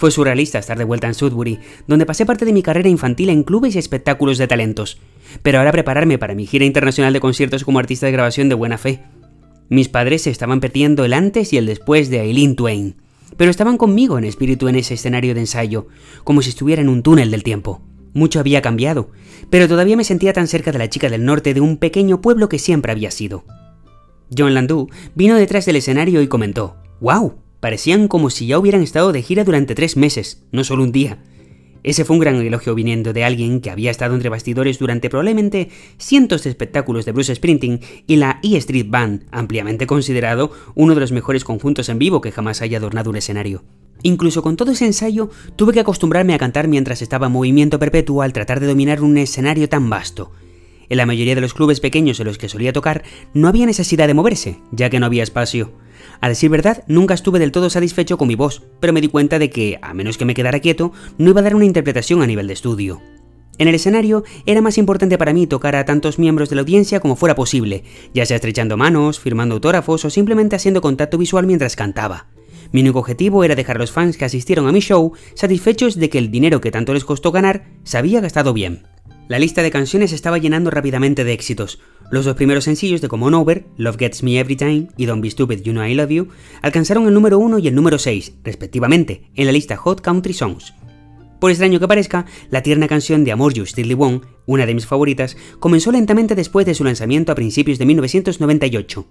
Fue 0.00 0.10
surrealista 0.10 0.58
estar 0.58 0.78
de 0.78 0.84
vuelta 0.84 1.08
en 1.08 1.12
Sudbury, 1.12 1.58
donde 1.86 2.06
pasé 2.06 2.24
parte 2.24 2.46
de 2.46 2.54
mi 2.54 2.62
carrera 2.62 2.88
infantil 2.88 3.28
en 3.28 3.42
clubes 3.42 3.74
y 3.74 3.78
espectáculos 3.78 4.38
de 4.38 4.48
talentos, 4.48 4.96
pero 5.42 5.58
ahora 5.58 5.72
prepararme 5.72 6.16
para 6.16 6.34
mi 6.34 6.46
gira 6.46 6.64
internacional 6.64 7.12
de 7.12 7.20
conciertos 7.20 7.64
como 7.64 7.80
artista 7.80 8.06
de 8.06 8.12
grabación 8.12 8.48
de 8.48 8.54
buena 8.54 8.78
fe. 8.78 9.02
Mis 9.68 9.90
padres 9.90 10.22
se 10.22 10.30
estaban 10.30 10.60
perdiendo 10.60 11.04
el 11.04 11.12
antes 11.12 11.52
y 11.52 11.58
el 11.58 11.66
después 11.66 12.08
de 12.08 12.22
Eileen 12.22 12.56
Twain, 12.56 12.96
pero 13.36 13.50
estaban 13.50 13.76
conmigo 13.76 14.16
en 14.16 14.24
espíritu 14.24 14.68
en 14.68 14.76
ese 14.76 14.94
escenario 14.94 15.34
de 15.34 15.40
ensayo, 15.40 15.88
como 16.24 16.40
si 16.40 16.48
estuviera 16.48 16.80
en 16.80 16.88
un 16.88 17.02
túnel 17.02 17.30
del 17.30 17.42
tiempo. 17.42 17.82
Mucho 18.14 18.40
había 18.40 18.62
cambiado, 18.62 19.10
pero 19.50 19.68
todavía 19.68 19.98
me 19.98 20.04
sentía 20.04 20.32
tan 20.32 20.46
cerca 20.46 20.72
de 20.72 20.78
la 20.78 20.88
chica 20.88 21.10
del 21.10 21.26
norte 21.26 21.52
de 21.52 21.60
un 21.60 21.76
pequeño 21.76 22.22
pueblo 22.22 22.48
que 22.48 22.58
siempre 22.58 22.90
había 22.90 23.10
sido. 23.10 23.44
John 24.34 24.54
Landau 24.54 24.88
vino 25.14 25.36
detrás 25.36 25.66
del 25.66 25.76
escenario 25.76 26.22
y 26.22 26.26
comentó, 26.26 26.76
¡Wow! 27.02 27.34
Parecían 27.60 28.08
como 28.08 28.30
si 28.30 28.46
ya 28.46 28.58
hubieran 28.58 28.82
estado 28.82 29.12
de 29.12 29.22
gira 29.22 29.44
durante 29.44 29.74
tres 29.74 29.96
meses, 29.96 30.42
no 30.50 30.64
solo 30.64 30.82
un 30.82 30.92
día. 30.92 31.22
Ese 31.82 32.04
fue 32.04 32.16
un 32.16 32.20
gran 32.20 32.36
elogio 32.36 32.74
viniendo 32.74 33.12
de 33.12 33.24
alguien 33.24 33.60
que 33.60 33.70
había 33.70 33.90
estado 33.90 34.14
entre 34.14 34.28
bastidores 34.28 34.78
durante 34.78 35.08
probablemente 35.08 35.70
cientos 35.98 36.44
de 36.44 36.50
espectáculos 36.50 37.06
de 37.06 37.12
Bruce 37.12 37.34
Sprinting 37.34 37.80
y 38.06 38.16
la 38.16 38.38
E 38.42 38.56
Street 38.56 38.86
Band, 38.88 39.24
ampliamente 39.30 39.86
considerado 39.86 40.52
uno 40.74 40.94
de 40.94 41.00
los 41.00 41.12
mejores 41.12 41.44
conjuntos 41.44 41.88
en 41.88 41.98
vivo 41.98 42.20
que 42.20 42.32
jamás 42.32 42.60
haya 42.60 42.78
adornado 42.78 43.08
un 43.08 43.16
escenario. 43.16 43.64
Incluso 44.02 44.42
con 44.42 44.56
todo 44.56 44.72
ese 44.72 44.86
ensayo, 44.86 45.30
tuve 45.56 45.72
que 45.72 45.80
acostumbrarme 45.80 46.34
a 46.34 46.38
cantar 46.38 46.68
mientras 46.68 47.02
estaba 47.02 47.26
en 47.26 47.32
movimiento 47.32 47.78
perpetuo 47.78 48.22
al 48.22 48.32
tratar 48.32 48.60
de 48.60 48.66
dominar 48.66 49.02
un 49.02 49.16
escenario 49.16 49.68
tan 49.68 49.88
vasto. 49.88 50.32
En 50.88 50.96
la 50.96 51.06
mayoría 51.06 51.34
de 51.34 51.40
los 51.40 51.54
clubes 51.54 51.80
pequeños 51.80 52.18
en 52.20 52.26
los 52.26 52.36
que 52.36 52.48
solía 52.48 52.72
tocar, 52.72 53.04
no 53.32 53.48
había 53.48 53.64
necesidad 53.64 54.06
de 54.06 54.14
moverse, 54.14 54.58
ya 54.72 54.90
que 54.90 54.98
no 54.98 55.06
había 55.06 55.22
espacio. 55.22 55.72
A 56.20 56.28
decir 56.28 56.50
verdad, 56.50 56.84
nunca 56.86 57.14
estuve 57.14 57.38
del 57.38 57.52
todo 57.52 57.70
satisfecho 57.70 58.18
con 58.18 58.28
mi 58.28 58.34
voz, 58.34 58.62
pero 58.78 58.92
me 58.92 59.00
di 59.00 59.08
cuenta 59.08 59.38
de 59.38 59.48
que, 59.48 59.78
a 59.80 59.94
menos 59.94 60.18
que 60.18 60.26
me 60.26 60.34
quedara 60.34 60.60
quieto, 60.60 60.92
no 61.16 61.30
iba 61.30 61.40
a 61.40 61.44
dar 61.44 61.54
una 61.54 61.64
interpretación 61.64 62.22
a 62.22 62.26
nivel 62.26 62.46
de 62.46 62.52
estudio. 62.52 63.00
En 63.56 63.68
el 63.68 63.74
escenario 63.74 64.24
era 64.46 64.62
más 64.62 64.78
importante 64.78 65.18
para 65.18 65.32
mí 65.32 65.46
tocar 65.46 65.76
a 65.76 65.84
tantos 65.84 66.18
miembros 66.18 66.48
de 66.48 66.56
la 66.56 66.62
audiencia 66.62 67.00
como 67.00 67.16
fuera 67.16 67.34
posible, 67.34 67.84
ya 68.14 68.24
sea 68.24 68.36
estrechando 68.36 68.76
manos, 68.76 69.20
firmando 69.20 69.54
autógrafos 69.54 70.04
o 70.04 70.10
simplemente 70.10 70.56
haciendo 70.56 70.80
contacto 70.80 71.18
visual 71.18 71.46
mientras 71.46 71.76
cantaba. 71.76 72.26
Mi 72.72 72.82
único 72.82 73.00
objetivo 73.00 73.42
era 73.44 73.56
dejar 73.56 73.76
a 73.76 73.80
los 73.80 73.92
fans 73.92 74.16
que 74.16 74.24
asistieron 74.24 74.68
a 74.68 74.72
mi 74.72 74.80
show 74.80 75.12
satisfechos 75.34 75.96
de 75.96 76.08
que 76.08 76.18
el 76.18 76.30
dinero 76.30 76.60
que 76.60 76.70
tanto 76.70 76.94
les 76.94 77.04
costó 77.04 77.32
ganar 77.32 77.64
se 77.82 77.98
había 77.98 78.20
gastado 78.20 78.52
bien. 78.52 78.86
La 79.30 79.38
lista 79.38 79.62
de 79.62 79.70
canciones 79.70 80.12
estaba 80.12 80.38
llenando 80.38 80.72
rápidamente 80.72 81.22
de 81.22 81.32
éxitos, 81.32 81.78
los 82.10 82.24
dos 82.24 82.34
primeros 82.34 82.64
sencillos 82.64 83.00
de 83.00 83.06
Common 83.06 83.34
Over, 83.34 83.64
Love 83.76 83.96
Gets 83.96 84.24
Me 84.24 84.40
Every 84.40 84.56
Time 84.56 84.88
y 84.96 85.06
Don't 85.06 85.22
Be 85.22 85.30
Stupid 85.30 85.60
You 85.62 85.70
Know 85.70 85.84
I 85.84 85.94
Love 85.94 86.10
You, 86.10 86.28
alcanzaron 86.62 87.06
el 87.06 87.14
número 87.14 87.38
1 87.38 87.60
y 87.60 87.68
el 87.68 87.76
número 87.76 88.00
6, 88.00 88.38
respectivamente, 88.42 89.30
en 89.36 89.46
la 89.46 89.52
lista 89.52 89.76
Hot 89.76 90.00
Country 90.00 90.32
Songs. 90.32 90.74
Por 91.38 91.52
extraño 91.52 91.78
que 91.78 91.86
parezca, 91.86 92.26
la 92.50 92.64
tierna 92.64 92.88
canción 92.88 93.22
de 93.22 93.30
Amor 93.30 93.54
You 93.54 93.66
Still 93.66 93.94
Won, 93.94 94.26
una 94.46 94.66
de 94.66 94.74
mis 94.74 94.86
favoritas, 94.86 95.36
comenzó 95.60 95.92
lentamente 95.92 96.34
después 96.34 96.66
de 96.66 96.74
su 96.74 96.82
lanzamiento 96.82 97.30
a 97.30 97.36
principios 97.36 97.78
de 97.78 97.86
1998. 97.86 99.06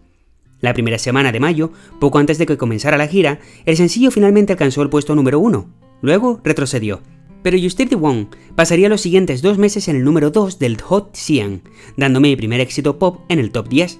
La 0.59 0.73
primera 0.73 0.99
semana 0.99 1.31
de 1.31 1.39
mayo, 1.39 1.71
poco 2.01 2.19
antes 2.19 2.37
de 2.37 2.45
que 2.45 2.57
comenzara 2.57 2.97
la 2.97 3.07
gira, 3.07 3.39
el 3.63 3.77
sencillo 3.77 4.11
finalmente 4.11 4.51
alcanzó 4.51 4.81
el 4.81 4.89
puesto 4.89 5.15
número 5.15 5.39
1, 5.39 5.69
luego 6.01 6.41
retrocedió, 6.43 7.01
pero 7.41 7.57
the 7.57 7.95
One 7.95 8.27
pasaría 8.55 8.89
los 8.89 9.01
siguientes 9.01 9.41
dos 9.41 9.57
meses 9.57 9.87
en 9.87 9.95
el 9.95 10.03
número 10.03 10.31
2 10.31 10.59
del 10.59 10.81
Hot 10.81 11.15
100, 11.15 11.61
dándome 11.97 12.29
mi 12.29 12.35
primer 12.35 12.59
éxito 12.59 12.99
pop 12.99 13.21
en 13.29 13.39
el 13.39 13.51
top 13.51 13.69
10. 13.69 13.99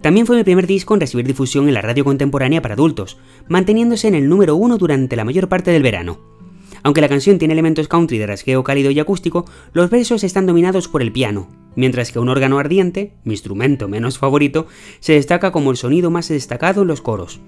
También 0.00 0.26
fue 0.26 0.36
mi 0.36 0.44
primer 0.44 0.66
disco 0.66 0.94
en 0.94 1.00
recibir 1.00 1.26
difusión 1.26 1.68
en 1.68 1.74
la 1.74 1.82
radio 1.82 2.04
contemporánea 2.04 2.60
para 2.60 2.74
adultos, 2.74 3.18
manteniéndose 3.48 4.08
en 4.08 4.16
el 4.16 4.28
número 4.28 4.56
1 4.56 4.78
durante 4.78 5.14
la 5.16 5.24
mayor 5.24 5.48
parte 5.48 5.70
del 5.70 5.82
verano. 5.82 6.18
Aunque 6.82 7.00
la 7.00 7.08
canción 7.08 7.38
tiene 7.38 7.54
elementos 7.54 7.86
country 7.86 8.18
de 8.18 8.26
rasgueo 8.26 8.64
cálido 8.64 8.90
y 8.90 8.98
acústico, 8.98 9.44
los 9.72 9.88
versos 9.88 10.24
están 10.24 10.46
dominados 10.46 10.88
por 10.88 11.02
el 11.02 11.12
piano, 11.12 11.48
mientras 11.76 12.10
que 12.10 12.18
un 12.18 12.28
órgano 12.28 12.58
ardiente, 12.58 13.14
mi 13.22 13.34
instrumento 13.34 13.88
menos 13.88 14.18
favorito, 14.18 14.66
se 14.98 15.12
destaca 15.12 15.52
como 15.52 15.70
el 15.70 15.76
sonido 15.76 16.10
más 16.10 16.28
destacado 16.28 16.82
en 16.82 16.88
los 16.88 17.00
coros. 17.00 17.40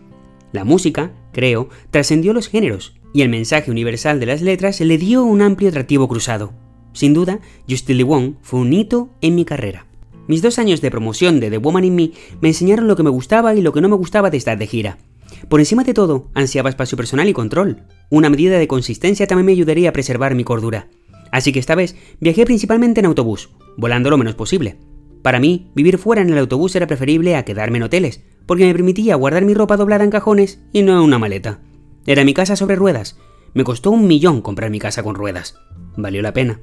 La 0.52 0.64
música, 0.64 1.12
creo, 1.32 1.68
trascendió 1.90 2.32
los 2.32 2.46
géneros, 2.46 2.94
y 3.14 3.23
el 3.23 3.30
mensaje 3.30 3.71
universal 3.71 4.21
de 4.21 4.26
las 4.26 4.42
letras 4.42 4.80
le 4.80 4.99
dio 4.99 5.25
un 5.25 5.40
amplio 5.40 5.71
atractivo 5.71 6.09
cruzado. 6.09 6.52
Sin 6.92 7.14
duda, 7.14 7.38
Justin 7.68 7.97
Lee 7.97 8.02
Wong 8.02 8.35
fue 8.42 8.61
un 8.61 8.73
hito 8.73 9.09
en 9.23 9.37
mi 9.37 9.44
carrera. 9.44 9.87
Mis 10.26 10.42
dos 10.42 10.59
años 10.59 10.80
de 10.80 10.90
promoción 10.90 11.38
de 11.38 11.49
The 11.49 11.59
Woman 11.59 11.85
in 11.85 11.94
Me 11.94 12.11
me 12.40 12.49
enseñaron 12.49 12.88
lo 12.88 12.97
que 12.97 13.04
me 13.04 13.11
gustaba 13.11 13.54
y 13.54 13.62
lo 13.62 13.73
que 13.73 13.80
no 13.80 13.88
me 13.88 13.97
gustaba 13.97 14.30
de 14.30 14.37
estar 14.37 14.59
de 14.59 14.66
gira. 14.66 14.99
Por 15.49 15.61
encima 15.61 15.85
de 15.85 15.94
todo, 15.94 16.28
ansiaba 16.35 16.71
espacio 16.71 16.97
personal 16.97 17.28
y 17.28 17.33
control. 17.33 17.85
Una 18.11 18.30
medida 18.30 18.59
de 18.59 18.66
consistencia 18.66 19.28
también 19.28 19.47
me 19.47 19.52
ayudaría 19.52 19.90
a 19.90 19.92
preservar 19.92 20.35
mi 20.35 20.42
cordura. 20.42 20.88
Así 21.30 21.52
que 21.52 21.61
esta 21.61 21.76
vez 21.76 21.97
viajé 22.21 22.44
principalmente 22.44 23.00
en 23.00 23.06
autobús, 23.06 23.50
volando 23.76 24.11
lo 24.11 24.18
menos 24.18 24.35
posible. 24.35 24.76
Para 25.23 25.38
mí, 25.38 25.71
vivir 25.75 25.99
fuera 25.99 26.23
en 26.23 26.30
el 26.30 26.38
autobús 26.38 26.75
era 26.75 26.88
preferible 26.88 27.37
a 27.37 27.44
quedarme 27.44 27.78
en 27.78 27.85
hoteles, 27.85 28.23
porque 28.47 28.66
me 28.66 28.73
permitía 28.73 29.14
guardar 29.14 29.44
mi 29.44 29.54
ropa 29.54 29.76
doblada 29.76 30.04
en 30.04 30.11
cajones 30.11 30.61
y 30.73 30.83
no 30.83 30.99
en 30.99 31.04
una 31.04 31.18
maleta. 31.18 31.61
Era 32.06 32.25
mi 32.25 32.34
casa 32.34 32.54
sobre 32.54 32.76
ruedas. 32.76 33.18
Me 33.54 33.64
costó 33.64 33.90
un 33.90 34.06
millón 34.06 34.42
comprar 34.42 34.70
mi 34.70 34.78
casa 34.78 35.02
con 35.02 35.14
ruedas. 35.14 35.58
Valió 35.96 36.20
la 36.20 36.34
pena. 36.34 36.61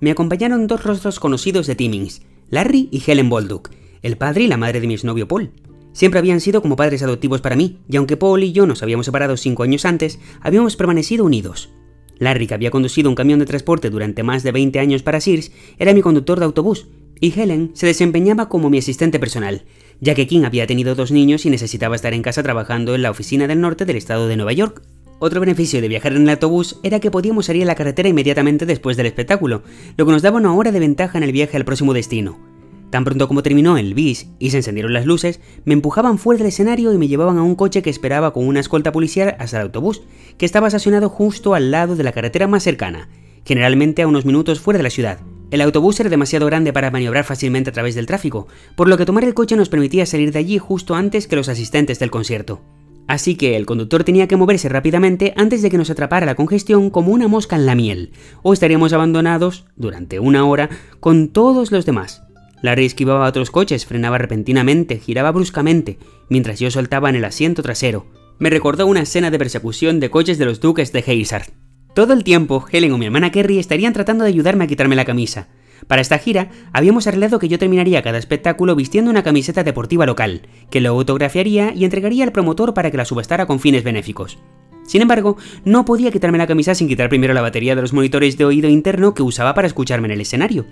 Me 0.00 0.10
acompañaron 0.10 0.66
dos 0.66 0.82
rostros 0.82 1.20
conocidos 1.20 1.66
de 1.66 1.76
Timmins, 1.76 2.22
Larry 2.50 2.88
y 2.90 3.02
Helen 3.06 3.28
Bolduc, 3.28 3.70
el 4.02 4.16
padre 4.16 4.44
y 4.44 4.48
la 4.48 4.56
madre 4.56 4.80
de 4.80 4.86
mi 4.86 4.94
exnovio 4.94 5.28
Paul. 5.28 5.52
Siempre 5.92 6.18
habían 6.18 6.40
sido 6.40 6.62
como 6.62 6.76
padres 6.76 7.02
adoptivos 7.02 7.40
para 7.40 7.56
mí, 7.56 7.78
y 7.88 7.96
aunque 7.96 8.16
Paul 8.16 8.42
y 8.42 8.52
yo 8.52 8.66
nos 8.66 8.82
habíamos 8.82 9.06
separado 9.06 9.36
cinco 9.36 9.62
años 9.62 9.84
antes, 9.84 10.18
habíamos 10.40 10.76
permanecido 10.76 11.24
unidos. 11.24 11.70
Larry, 12.18 12.46
que 12.46 12.54
había 12.54 12.70
conducido 12.70 13.08
un 13.08 13.14
camión 13.14 13.38
de 13.38 13.46
transporte 13.46 13.88
durante 13.88 14.22
más 14.22 14.42
de 14.42 14.52
20 14.52 14.78
años 14.78 15.02
para 15.02 15.20
Sears, 15.20 15.52
era 15.78 15.94
mi 15.94 16.02
conductor 16.02 16.38
de 16.38 16.44
autobús, 16.44 16.88
y 17.20 17.38
Helen 17.38 17.70
se 17.74 17.86
desempeñaba 17.86 18.48
como 18.48 18.68
mi 18.68 18.78
asistente 18.78 19.18
personal, 19.18 19.64
ya 20.00 20.14
que 20.14 20.26
King 20.26 20.44
había 20.44 20.66
tenido 20.66 20.94
dos 20.94 21.10
niños 21.10 21.46
y 21.46 21.50
necesitaba 21.50 21.96
estar 21.96 22.14
en 22.14 22.22
casa 22.22 22.42
trabajando 22.42 22.94
en 22.94 23.02
la 23.02 23.10
oficina 23.10 23.46
del 23.46 23.60
norte 23.60 23.84
del 23.84 23.96
estado 23.96 24.28
de 24.28 24.36
Nueva 24.36 24.52
York. 24.52 24.82
Otro 25.18 25.40
beneficio 25.40 25.80
de 25.80 25.88
viajar 25.88 26.12
en 26.12 26.22
el 26.22 26.28
autobús 26.30 26.78
era 26.82 27.00
que 27.00 27.10
podíamos 27.10 27.46
salir 27.46 27.62
a 27.62 27.66
la 27.66 27.74
carretera 27.74 28.08
inmediatamente 28.08 28.66
después 28.66 28.96
del 28.96 29.06
espectáculo, 29.06 29.62
lo 29.96 30.04
que 30.04 30.12
nos 30.12 30.22
daba 30.22 30.36
una 30.36 30.54
hora 30.54 30.72
de 30.72 30.80
ventaja 30.80 31.16
en 31.16 31.24
el 31.24 31.32
viaje 31.32 31.56
al 31.56 31.64
próximo 31.64 31.94
destino. 31.94 32.38
Tan 32.90 33.04
pronto 33.04 33.26
como 33.26 33.42
terminó 33.42 33.78
el 33.78 33.94
bis 33.94 34.28
y 34.38 34.50
se 34.50 34.58
encendieron 34.58 34.92
las 34.92 35.06
luces, 35.06 35.40
me 35.64 35.74
empujaban 35.74 36.18
fuera 36.18 36.38
del 36.38 36.48
escenario 36.48 36.92
y 36.92 36.98
me 36.98 37.08
llevaban 37.08 37.38
a 37.38 37.42
un 37.42 37.56
coche 37.56 37.82
que 37.82 37.90
esperaba 37.90 38.32
con 38.32 38.46
una 38.46 38.60
escolta 38.60 38.92
policial 38.92 39.36
hasta 39.38 39.56
el 39.56 39.64
autobús, 39.64 40.02
que 40.38 40.46
estaba 40.46 40.68
estacionado 40.68 41.08
justo 41.08 41.54
al 41.54 41.70
lado 41.70 41.96
de 41.96 42.04
la 42.04 42.12
carretera 42.12 42.46
más 42.46 42.62
cercana, 42.62 43.08
generalmente 43.44 44.02
a 44.02 44.06
unos 44.06 44.24
minutos 44.24 44.60
fuera 44.60 44.78
de 44.78 44.84
la 44.84 44.90
ciudad, 44.90 45.18
el 45.50 45.60
autobús 45.60 46.00
era 46.00 46.10
demasiado 46.10 46.46
grande 46.46 46.72
para 46.72 46.90
maniobrar 46.90 47.24
fácilmente 47.24 47.70
a 47.70 47.72
través 47.72 47.94
del 47.94 48.06
tráfico, 48.06 48.48
por 48.74 48.88
lo 48.88 48.96
que 48.96 49.06
tomar 49.06 49.24
el 49.24 49.34
coche 49.34 49.56
nos 49.56 49.68
permitía 49.68 50.06
salir 50.06 50.32
de 50.32 50.40
allí 50.40 50.58
justo 50.58 50.94
antes 50.94 51.28
que 51.28 51.36
los 51.36 51.48
asistentes 51.48 51.98
del 51.98 52.10
concierto. 52.10 52.62
Así 53.06 53.36
que 53.36 53.56
el 53.56 53.66
conductor 53.66 54.02
tenía 54.02 54.26
que 54.26 54.36
moverse 54.36 54.68
rápidamente 54.68 55.32
antes 55.36 55.62
de 55.62 55.70
que 55.70 55.78
nos 55.78 55.90
atrapara 55.90 56.26
la 56.26 56.34
congestión 56.34 56.90
como 56.90 57.12
una 57.12 57.28
mosca 57.28 57.54
en 57.54 57.66
la 57.66 57.76
miel, 57.76 58.10
o 58.42 58.52
estaríamos 58.52 58.92
abandonados 58.92 59.66
durante 59.76 60.18
una 60.18 60.44
hora 60.44 60.68
con 60.98 61.28
todos 61.28 61.70
los 61.70 61.86
demás. 61.86 62.22
Larry 62.62 62.86
esquivaba 62.86 63.26
a 63.26 63.28
otros 63.28 63.52
coches, 63.52 63.86
frenaba 63.86 64.18
repentinamente, 64.18 64.98
giraba 64.98 65.30
bruscamente, 65.30 65.98
mientras 66.28 66.58
yo 66.58 66.70
soltaba 66.70 67.08
en 67.08 67.16
el 67.16 67.24
asiento 67.24 67.62
trasero. 67.62 68.06
Me 68.38 68.50
recordó 68.50 68.86
una 68.86 69.02
escena 69.02 69.30
de 69.30 69.38
persecución 69.38 70.00
de 70.00 70.10
coches 70.10 70.38
de 70.38 70.46
los 70.46 70.58
duques 70.58 70.92
de 70.92 71.00
Hazard. 71.00 71.52
Todo 71.96 72.12
el 72.12 72.24
tiempo, 72.24 72.66
Helen 72.70 72.92
o 72.92 72.98
mi 72.98 73.06
hermana 73.06 73.30
Kerry 73.30 73.58
estarían 73.58 73.94
tratando 73.94 74.24
de 74.24 74.28
ayudarme 74.28 74.64
a 74.64 74.66
quitarme 74.66 74.96
la 74.96 75.06
camisa. 75.06 75.48
Para 75.86 76.02
esta 76.02 76.18
gira, 76.18 76.50
habíamos 76.74 77.06
arreglado 77.06 77.38
que 77.38 77.48
yo 77.48 77.58
terminaría 77.58 78.02
cada 78.02 78.18
espectáculo 78.18 78.76
vistiendo 78.76 79.10
una 79.10 79.22
camiseta 79.22 79.64
deportiva 79.64 80.04
local, 80.04 80.42
que 80.70 80.82
lo 80.82 80.90
autografiaría 80.90 81.72
y 81.72 81.86
entregaría 81.86 82.24
al 82.24 82.32
promotor 82.32 82.74
para 82.74 82.90
que 82.90 82.98
la 82.98 83.06
subastara 83.06 83.46
con 83.46 83.60
fines 83.60 83.82
benéficos. 83.82 84.36
Sin 84.84 85.00
embargo, 85.00 85.38
no 85.64 85.86
podía 85.86 86.10
quitarme 86.10 86.36
la 86.36 86.46
camisa 86.46 86.74
sin 86.74 86.86
quitar 86.86 87.08
primero 87.08 87.32
la 87.32 87.40
batería 87.40 87.74
de 87.74 87.80
los 87.80 87.94
monitores 87.94 88.36
de 88.36 88.44
oído 88.44 88.68
interno 88.68 89.14
que 89.14 89.22
usaba 89.22 89.54
para 89.54 89.66
escucharme 89.66 90.08
en 90.08 90.12
el 90.12 90.20
escenario. 90.20 90.66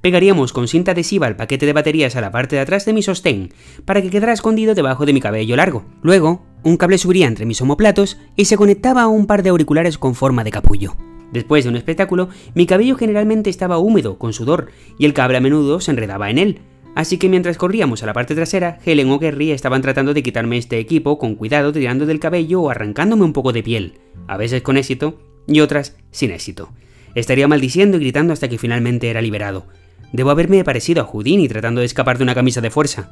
Pegaríamos 0.00 0.54
con 0.54 0.66
cinta 0.66 0.92
adhesiva 0.92 1.28
el 1.28 1.36
paquete 1.36 1.66
de 1.66 1.74
baterías 1.74 2.16
a 2.16 2.22
la 2.22 2.30
parte 2.30 2.56
de 2.56 2.62
atrás 2.62 2.86
de 2.86 2.94
mi 2.94 3.02
sostén, 3.02 3.52
para 3.84 4.00
que 4.00 4.08
quedara 4.08 4.32
escondido 4.32 4.74
debajo 4.74 5.04
de 5.04 5.12
mi 5.12 5.20
cabello 5.20 5.56
largo. 5.56 5.84
Luego, 6.02 6.42
un 6.62 6.78
cable 6.78 6.96
subiría 6.96 7.26
entre 7.26 7.44
mis 7.44 7.60
omoplatos 7.60 8.18
y 8.34 8.46
se 8.46 8.56
conectaba 8.56 9.02
a 9.02 9.08
un 9.08 9.26
par 9.26 9.42
de 9.42 9.50
auriculares 9.50 9.98
con 9.98 10.14
forma 10.14 10.42
de 10.42 10.52
capullo. 10.52 10.96
Después 11.32 11.64
de 11.64 11.70
un 11.70 11.76
espectáculo, 11.76 12.30
mi 12.54 12.64
cabello 12.66 12.96
generalmente 12.96 13.50
estaba 13.50 13.78
húmedo, 13.78 14.18
con 14.18 14.32
sudor, 14.32 14.68
y 14.98 15.04
el 15.04 15.12
cable 15.12 15.36
a 15.36 15.40
menudo 15.40 15.80
se 15.80 15.90
enredaba 15.90 16.30
en 16.30 16.38
él. 16.38 16.60
Así 16.94 17.18
que 17.18 17.28
mientras 17.28 17.56
corríamos 17.56 18.02
a 18.02 18.06
la 18.06 18.14
parte 18.14 18.34
trasera, 18.34 18.78
Helen 18.84 19.10
o 19.10 19.18
Gary 19.18 19.52
estaban 19.52 19.82
tratando 19.82 20.14
de 20.14 20.22
quitarme 20.22 20.56
este 20.56 20.78
equipo 20.78 21.18
con 21.18 21.36
cuidado 21.36 21.72
tirando 21.72 22.06
del 22.06 22.20
cabello 22.20 22.62
o 22.62 22.70
arrancándome 22.70 23.24
un 23.24 23.32
poco 23.32 23.52
de 23.52 23.62
piel, 23.62 24.00
a 24.26 24.36
veces 24.36 24.62
con 24.62 24.76
éxito 24.76 25.20
y 25.46 25.60
otras 25.60 25.96
sin 26.10 26.32
éxito. 26.32 26.72
Estaría 27.14 27.48
maldiciendo 27.48 27.96
y 27.96 28.00
gritando 28.00 28.32
hasta 28.32 28.48
que 28.48 28.58
finalmente 28.58 29.08
era 29.08 29.22
liberado. 29.22 29.66
Debo 30.12 30.30
haberme 30.30 30.64
parecido 30.64 31.02
a 31.02 31.04
Houdini 31.04 31.48
tratando 31.48 31.80
de 31.80 31.86
escapar 31.86 32.18
de 32.18 32.24
una 32.24 32.34
camisa 32.34 32.60
de 32.60 32.70
fuerza. 32.70 33.10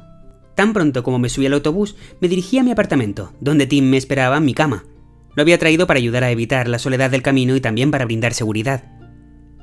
Tan 0.55 0.73
pronto 0.73 1.03
como 1.03 1.19
me 1.19 1.29
subí 1.29 1.45
al 1.45 1.53
autobús, 1.53 1.95
me 2.19 2.27
dirigí 2.27 2.57
a 2.57 2.63
mi 2.63 2.71
apartamento, 2.71 3.33
donde 3.39 3.67
Tim 3.67 3.85
me 3.85 3.97
esperaba 3.97 4.37
en 4.37 4.45
mi 4.45 4.53
cama. 4.53 4.85
Lo 5.35 5.41
había 5.41 5.57
traído 5.57 5.87
para 5.87 5.99
ayudar 5.99 6.23
a 6.23 6.31
evitar 6.31 6.67
la 6.67 6.79
soledad 6.79 7.11
del 7.11 7.21
camino 7.21 7.55
y 7.55 7.61
también 7.61 7.91
para 7.91 8.05
brindar 8.05 8.33
seguridad. 8.33 8.83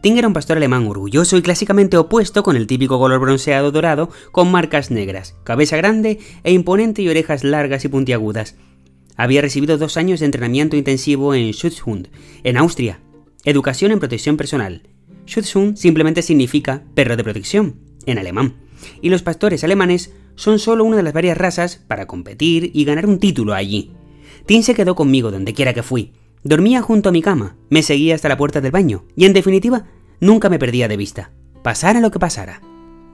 Tim 0.03 0.17
era 0.17 0.29
un 0.29 0.35
pastor 0.35 0.57
alemán 0.57 0.87
orgulloso 0.87 1.37
y 1.37 1.43
clásicamente 1.43 1.97
opuesto 1.97 2.43
con 2.43 2.57
el 2.57 2.67
típico 2.67 2.99
color 2.99 3.21
bronceado 3.21 3.73
dorado 3.73 4.09
con 4.31 4.51
marcas 4.51 4.91
negras, 4.91 5.35
cabeza 5.45 5.77
grande 5.77 6.19
e 6.45 6.53
imponente 6.53 7.03
y 7.03 7.09
orejas 7.09 7.45
largas 7.45 7.85
y 7.85 7.89
puntiagudas. 7.89 8.57
Había 9.17 9.41
recibido 9.41 9.79
dos 9.79 9.97
años 9.97 10.21
de 10.21 10.27
entrenamiento 10.27 10.77
intensivo 10.77 11.35
en 11.35 11.53
Schutzhund, 11.53 12.09
en 12.45 12.57
Austria, 12.57 13.01
educación 13.45 13.91
en 13.91 13.99
protección 13.99 14.37
personal, 14.37 14.83
Schutzhund 15.27 15.77
simplemente 15.77 16.23
significa 16.23 16.85
perro 16.95 17.17
de 17.17 17.25
protección, 17.25 17.77
en 18.07 18.19
alemán, 18.19 18.55
y 19.03 19.11
los 19.11 19.23
pastores 19.23 19.65
alemanes 19.65 20.13
son 20.37 20.59
solo 20.59 20.85
una 20.85 20.97
de 20.97 21.03
las 21.03 21.13
varias 21.13 21.37
razas 21.37 21.77
para 21.77 22.07
competir 22.07 22.71
y 22.75 22.85
ganar 22.85 23.07
un 23.07 23.19
título 23.19 23.55
allí. 23.55 23.93
Tim 24.47 24.63
se 24.63 24.75
quedó 24.75 24.95
conmigo 24.95 25.31
donde 25.31 25.55
quiera 25.55 25.75
que 25.75 25.83
fui. 25.83 26.13
Dormía 26.45 26.83
junto 26.83 27.09
a 27.09 27.13
mi 27.13 27.23
cama, 27.23 27.57
me 27.71 27.83
seguía 27.83 28.15
hasta 28.15 28.29
la 28.29 28.37
puerta 28.37 28.61
del 28.61 28.71
baño, 28.71 29.05
y 29.17 29.25
en 29.25 29.33
definitiva, 29.33 29.87
nunca 30.21 30.49
me 30.49 30.59
perdía 30.59 30.87
de 30.87 30.97
vista, 30.97 31.33
pasara 31.63 32.01
lo 32.01 32.11
que 32.11 32.21
pasara. 32.21 32.61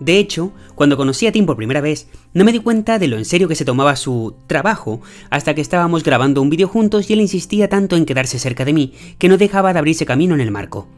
De 0.00 0.18
hecho, 0.18 0.52
cuando 0.74 0.96
conocí 0.96 1.26
a 1.26 1.32
Tim 1.32 1.46
por 1.46 1.56
primera 1.56 1.80
vez, 1.80 2.08
no 2.34 2.44
me 2.44 2.50
di 2.50 2.58
cuenta 2.58 2.98
de 2.98 3.06
lo 3.06 3.16
en 3.16 3.24
serio 3.24 3.46
que 3.46 3.54
se 3.54 3.64
tomaba 3.64 3.94
su 3.94 4.34
trabajo 4.48 5.00
hasta 5.30 5.54
que 5.54 5.60
estábamos 5.60 6.02
grabando 6.02 6.42
un 6.42 6.50
vídeo 6.50 6.66
juntos 6.66 7.08
y 7.08 7.12
él 7.12 7.20
insistía 7.20 7.68
tanto 7.68 7.96
en 7.96 8.04
quedarse 8.04 8.40
cerca 8.40 8.64
de 8.64 8.72
mí 8.72 8.94
que 9.18 9.28
no 9.28 9.38
dejaba 9.38 9.72
de 9.72 9.78
abrirse 9.78 10.04
camino 10.04 10.34
en 10.34 10.40
el 10.40 10.50
marco. 10.50 10.88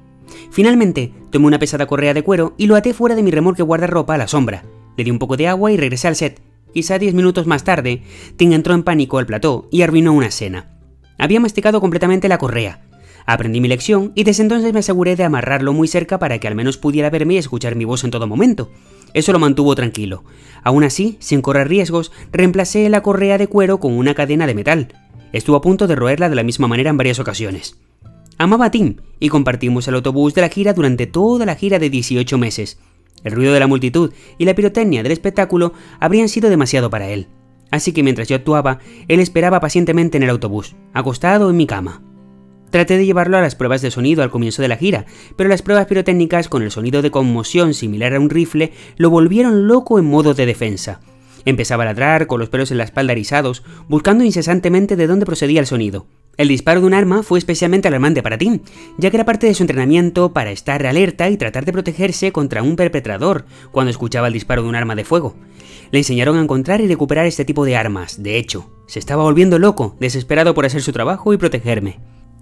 Finalmente, 0.50 1.12
tomé 1.30 1.46
una 1.46 1.58
pesada 1.58 1.86
correa 1.86 2.14
de 2.14 2.22
cuero 2.22 2.54
y 2.56 2.66
lo 2.66 2.76
até 2.76 2.94
fuera 2.94 3.14
de 3.14 3.22
mi 3.22 3.30
remolque 3.30 3.62
guardarropa 3.62 4.14
a 4.14 4.18
la 4.18 4.28
sombra. 4.28 4.64
Le 4.96 5.04
di 5.04 5.10
un 5.10 5.18
poco 5.18 5.36
de 5.36 5.48
agua 5.48 5.72
y 5.72 5.76
regresé 5.76 6.08
al 6.08 6.16
set. 6.16 6.40
Quizá 6.72 6.98
diez 6.98 7.14
minutos 7.14 7.46
más 7.46 7.64
tarde, 7.64 8.02
Tim 8.36 8.52
entró 8.52 8.74
en 8.74 8.82
pánico 8.82 9.18
al 9.18 9.26
plató 9.26 9.68
y 9.70 9.82
arruinó 9.82 10.12
una 10.12 10.26
escena. 10.26 10.70
Había 11.18 11.40
masticado 11.40 11.80
completamente 11.80 12.28
la 12.28 12.38
correa. 12.38 12.82
Aprendí 13.26 13.60
mi 13.60 13.68
lección 13.68 14.12
y 14.14 14.24
desde 14.24 14.42
entonces 14.42 14.72
me 14.72 14.80
aseguré 14.80 15.16
de 15.16 15.24
amarrarlo 15.24 15.72
muy 15.72 15.88
cerca 15.88 16.18
para 16.18 16.38
que 16.38 16.48
al 16.48 16.54
menos 16.54 16.76
pudiera 16.76 17.10
verme 17.10 17.34
y 17.34 17.38
escuchar 17.38 17.74
mi 17.74 17.84
voz 17.84 18.04
en 18.04 18.10
todo 18.10 18.26
momento. 18.26 18.70
Eso 19.14 19.32
lo 19.32 19.38
mantuvo 19.38 19.74
tranquilo. 19.74 20.24
Aún 20.62 20.84
así, 20.84 21.16
sin 21.20 21.40
correr 21.40 21.68
riesgos, 21.68 22.12
reemplacé 22.32 22.88
la 22.88 23.02
correa 23.02 23.38
de 23.38 23.46
cuero 23.46 23.78
con 23.80 23.92
una 23.92 24.14
cadena 24.14 24.46
de 24.46 24.54
metal. 24.54 24.88
Estuvo 25.32 25.56
a 25.56 25.62
punto 25.62 25.86
de 25.86 25.94
roerla 25.94 26.28
de 26.28 26.34
la 26.34 26.42
misma 26.42 26.68
manera 26.68 26.90
en 26.90 26.96
varias 26.96 27.18
ocasiones. 27.18 27.78
Amaba 28.38 28.66
a 28.66 28.70
Tim 28.70 28.96
y 29.20 29.28
compartimos 29.28 29.86
el 29.86 29.94
autobús 29.94 30.34
de 30.34 30.40
la 30.40 30.48
gira 30.48 30.72
durante 30.72 31.06
toda 31.06 31.46
la 31.46 31.54
gira 31.54 31.78
de 31.78 31.90
18 31.90 32.36
meses. 32.38 32.78
El 33.22 33.32
ruido 33.32 33.54
de 33.54 33.60
la 33.60 33.66
multitud 33.66 34.12
y 34.38 34.44
la 34.44 34.54
pirotecnia 34.54 35.02
del 35.02 35.12
espectáculo 35.12 35.72
habrían 36.00 36.28
sido 36.28 36.50
demasiado 36.50 36.90
para 36.90 37.08
él. 37.08 37.28
Así 37.70 37.92
que 37.92 38.02
mientras 38.02 38.28
yo 38.28 38.36
actuaba, 38.36 38.80
él 39.08 39.20
esperaba 39.20 39.60
pacientemente 39.60 40.16
en 40.16 40.24
el 40.24 40.30
autobús, 40.30 40.76
acostado 40.92 41.48
en 41.48 41.56
mi 41.56 41.66
cama. 41.66 42.02
Traté 42.70 42.98
de 42.98 43.06
llevarlo 43.06 43.36
a 43.36 43.40
las 43.40 43.54
pruebas 43.54 43.82
de 43.82 43.90
sonido 43.90 44.22
al 44.22 44.30
comienzo 44.30 44.60
de 44.60 44.68
la 44.68 44.76
gira, 44.76 45.06
pero 45.36 45.48
las 45.48 45.62
pruebas 45.62 45.86
pirotécnicas 45.86 46.48
con 46.48 46.62
el 46.62 46.72
sonido 46.72 47.02
de 47.02 47.12
conmoción 47.12 47.72
similar 47.72 48.14
a 48.14 48.20
un 48.20 48.30
rifle 48.30 48.72
lo 48.96 49.10
volvieron 49.10 49.68
loco 49.68 49.98
en 49.98 50.06
modo 50.06 50.34
de 50.34 50.44
defensa. 50.44 51.00
Empezaba 51.44 51.84
a 51.84 51.86
ladrar 51.86 52.26
con 52.26 52.40
los 52.40 52.48
pelos 52.48 52.70
en 52.72 52.78
la 52.78 52.84
espalda 52.84 53.12
erizados, 53.12 53.62
buscando 53.88 54.24
incesantemente 54.24 54.96
de 54.96 55.06
dónde 55.06 55.26
procedía 55.26 55.60
el 55.60 55.66
sonido. 55.66 56.06
El 56.36 56.48
disparo 56.48 56.80
de 56.80 56.86
un 56.86 56.94
arma 56.94 57.22
fue 57.22 57.38
especialmente 57.38 57.86
alarmante 57.86 58.22
para 58.22 58.38
Tim, 58.38 58.60
ya 58.98 59.10
que 59.10 59.16
era 59.16 59.24
parte 59.24 59.46
de 59.46 59.54
su 59.54 59.62
entrenamiento 59.62 60.32
para 60.32 60.50
estar 60.50 60.84
alerta 60.84 61.30
y 61.30 61.36
tratar 61.36 61.64
de 61.64 61.72
protegerse 61.72 62.32
contra 62.32 62.62
un 62.62 62.74
perpetrador 62.74 63.44
cuando 63.70 63.90
escuchaba 63.90 64.26
el 64.26 64.32
disparo 64.32 64.62
de 64.62 64.68
un 64.68 64.74
arma 64.74 64.96
de 64.96 65.04
fuego. 65.04 65.36
Le 65.92 65.98
enseñaron 65.98 66.36
a 66.36 66.42
encontrar 66.42 66.80
y 66.80 66.88
recuperar 66.88 67.26
este 67.26 67.44
tipo 67.44 67.64
de 67.64 67.76
armas, 67.76 68.20
de 68.20 68.36
hecho, 68.36 68.68
se 68.88 68.98
estaba 68.98 69.22
volviendo 69.22 69.60
loco, 69.60 69.96
desesperado 70.00 70.54
por 70.54 70.66
hacer 70.66 70.82
su 70.82 70.92
trabajo 70.92 71.32
y 71.32 71.36
protegerme. 71.36 72.00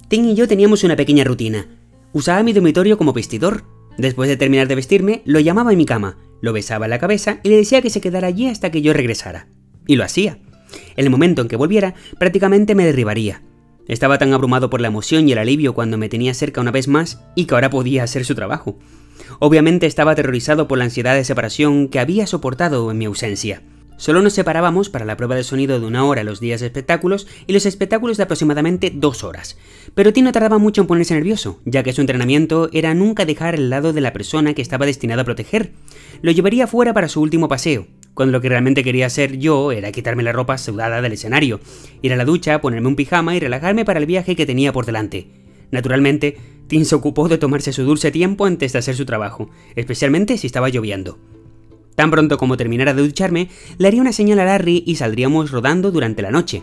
Tim 0.08 0.24
y 0.24 0.34
yo 0.34 0.48
teníamos 0.48 0.84
una 0.84 0.96
pequeña 0.96 1.24
rutina. 1.24 1.66
Usaba 2.12 2.42
mi 2.42 2.54
dormitorio 2.54 2.96
como 2.96 3.12
vestidor. 3.12 3.64
Después 3.98 4.28
de 4.30 4.38
terminar 4.38 4.68
de 4.68 4.74
vestirme, 4.74 5.20
lo 5.26 5.38
llamaba 5.38 5.72
en 5.72 5.78
mi 5.78 5.84
cama, 5.84 6.16
lo 6.40 6.54
besaba 6.54 6.86
en 6.86 6.90
la 6.90 6.98
cabeza 6.98 7.40
y 7.42 7.50
le 7.50 7.56
decía 7.56 7.82
que 7.82 7.90
se 7.90 8.00
quedara 8.00 8.28
allí 8.28 8.48
hasta 8.48 8.70
que 8.70 8.80
yo 8.80 8.94
regresara. 8.94 9.48
Y 9.86 9.96
lo 9.96 10.04
hacía. 10.04 10.38
En 10.96 11.04
el 11.04 11.10
momento 11.10 11.42
en 11.42 11.48
que 11.48 11.56
volviera, 11.56 11.94
prácticamente 12.18 12.74
me 12.74 12.86
derribaría 12.86 13.42
estaba 13.88 14.18
tan 14.18 14.32
abrumado 14.32 14.70
por 14.70 14.80
la 14.80 14.88
emoción 14.88 15.28
y 15.28 15.32
el 15.32 15.38
alivio 15.38 15.74
cuando 15.74 15.98
me 15.98 16.08
tenía 16.08 16.34
cerca 16.34 16.60
una 16.60 16.70
vez 16.70 16.88
más 16.88 17.20
y 17.34 17.46
que 17.46 17.54
ahora 17.54 17.70
podía 17.70 18.04
hacer 18.04 18.24
su 18.24 18.34
trabajo. 18.34 18.78
Obviamente 19.38 19.86
estaba 19.86 20.12
aterrorizado 20.12 20.68
por 20.68 20.78
la 20.78 20.84
ansiedad 20.84 21.14
de 21.14 21.24
separación 21.24 21.88
que 21.88 22.00
había 22.00 22.26
soportado 22.26 22.90
en 22.90 22.98
mi 22.98 23.04
ausencia. 23.06 23.62
Solo 23.96 24.20
nos 24.20 24.32
separábamos 24.32 24.88
para 24.88 25.04
la 25.04 25.16
prueba 25.16 25.36
de 25.36 25.44
sonido 25.44 25.78
de 25.78 25.86
una 25.86 26.04
hora 26.04 26.24
los 26.24 26.40
días 26.40 26.60
de 26.60 26.66
espectáculos 26.66 27.28
y 27.46 27.52
los 27.52 27.66
espectáculos 27.66 28.16
de 28.16 28.24
aproximadamente 28.24 28.90
dos 28.92 29.22
horas. 29.22 29.56
Pero 29.94 30.12
Tino 30.12 30.32
tardaba 30.32 30.58
mucho 30.58 30.80
en 30.80 30.88
ponerse 30.88 31.14
nervioso, 31.14 31.60
ya 31.64 31.84
que 31.84 31.92
su 31.92 32.00
entrenamiento 32.00 32.68
era 32.72 32.94
nunca 32.94 33.24
dejar 33.24 33.54
el 33.54 33.70
lado 33.70 33.92
de 33.92 34.00
la 34.00 34.12
persona 34.12 34.54
que 34.54 34.62
estaba 34.62 34.86
destinado 34.86 35.20
a 35.20 35.24
proteger. 35.24 35.72
Lo 36.20 36.32
llevaría 36.32 36.66
fuera 36.66 36.92
para 36.92 37.08
su 37.08 37.20
último 37.20 37.46
paseo, 37.46 37.86
cuando 38.14 38.32
lo 38.32 38.40
que 38.40 38.48
realmente 38.48 38.84
quería 38.84 39.06
hacer 39.06 39.38
yo 39.38 39.72
era 39.72 39.92
quitarme 39.92 40.22
la 40.22 40.32
ropa 40.32 40.58
sudada 40.58 41.00
del 41.00 41.12
escenario, 41.12 41.60
ir 42.02 42.12
a 42.12 42.16
la 42.16 42.24
ducha, 42.24 42.60
ponerme 42.60 42.88
un 42.88 42.96
pijama 42.96 43.34
y 43.34 43.40
relajarme 43.40 43.84
para 43.84 44.00
el 44.00 44.06
viaje 44.06 44.36
que 44.36 44.46
tenía 44.46 44.72
por 44.72 44.86
delante. 44.86 45.28
Naturalmente, 45.70 46.36
Tim 46.66 46.84
se 46.84 46.94
ocupó 46.94 47.28
de 47.28 47.38
tomarse 47.38 47.72
su 47.72 47.84
dulce 47.84 48.10
tiempo 48.10 48.44
antes 48.44 48.72
de 48.72 48.78
hacer 48.78 48.94
su 48.94 49.06
trabajo, 49.06 49.50
especialmente 49.76 50.36
si 50.36 50.46
estaba 50.46 50.68
lloviendo. 50.68 51.18
Tan 51.94 52.10
pronto 52.10 52.38
como 52.38 52.56
terminara 52.56 52.94
de 52.94 53.02
ducharme, 53.02 53.48
le 53.78 53.88
haría 53.88 54.00
una 54.00 54.12
señal 54.12 54.40
a 54.40 54.44
Larry 54.44 54.82
y 54.86 54.96
saldríamos 54.96 55.50
rodando 55.50 55.90
durante 55.90 56.22
la 56.22 56.30
noche. 56.30 56.62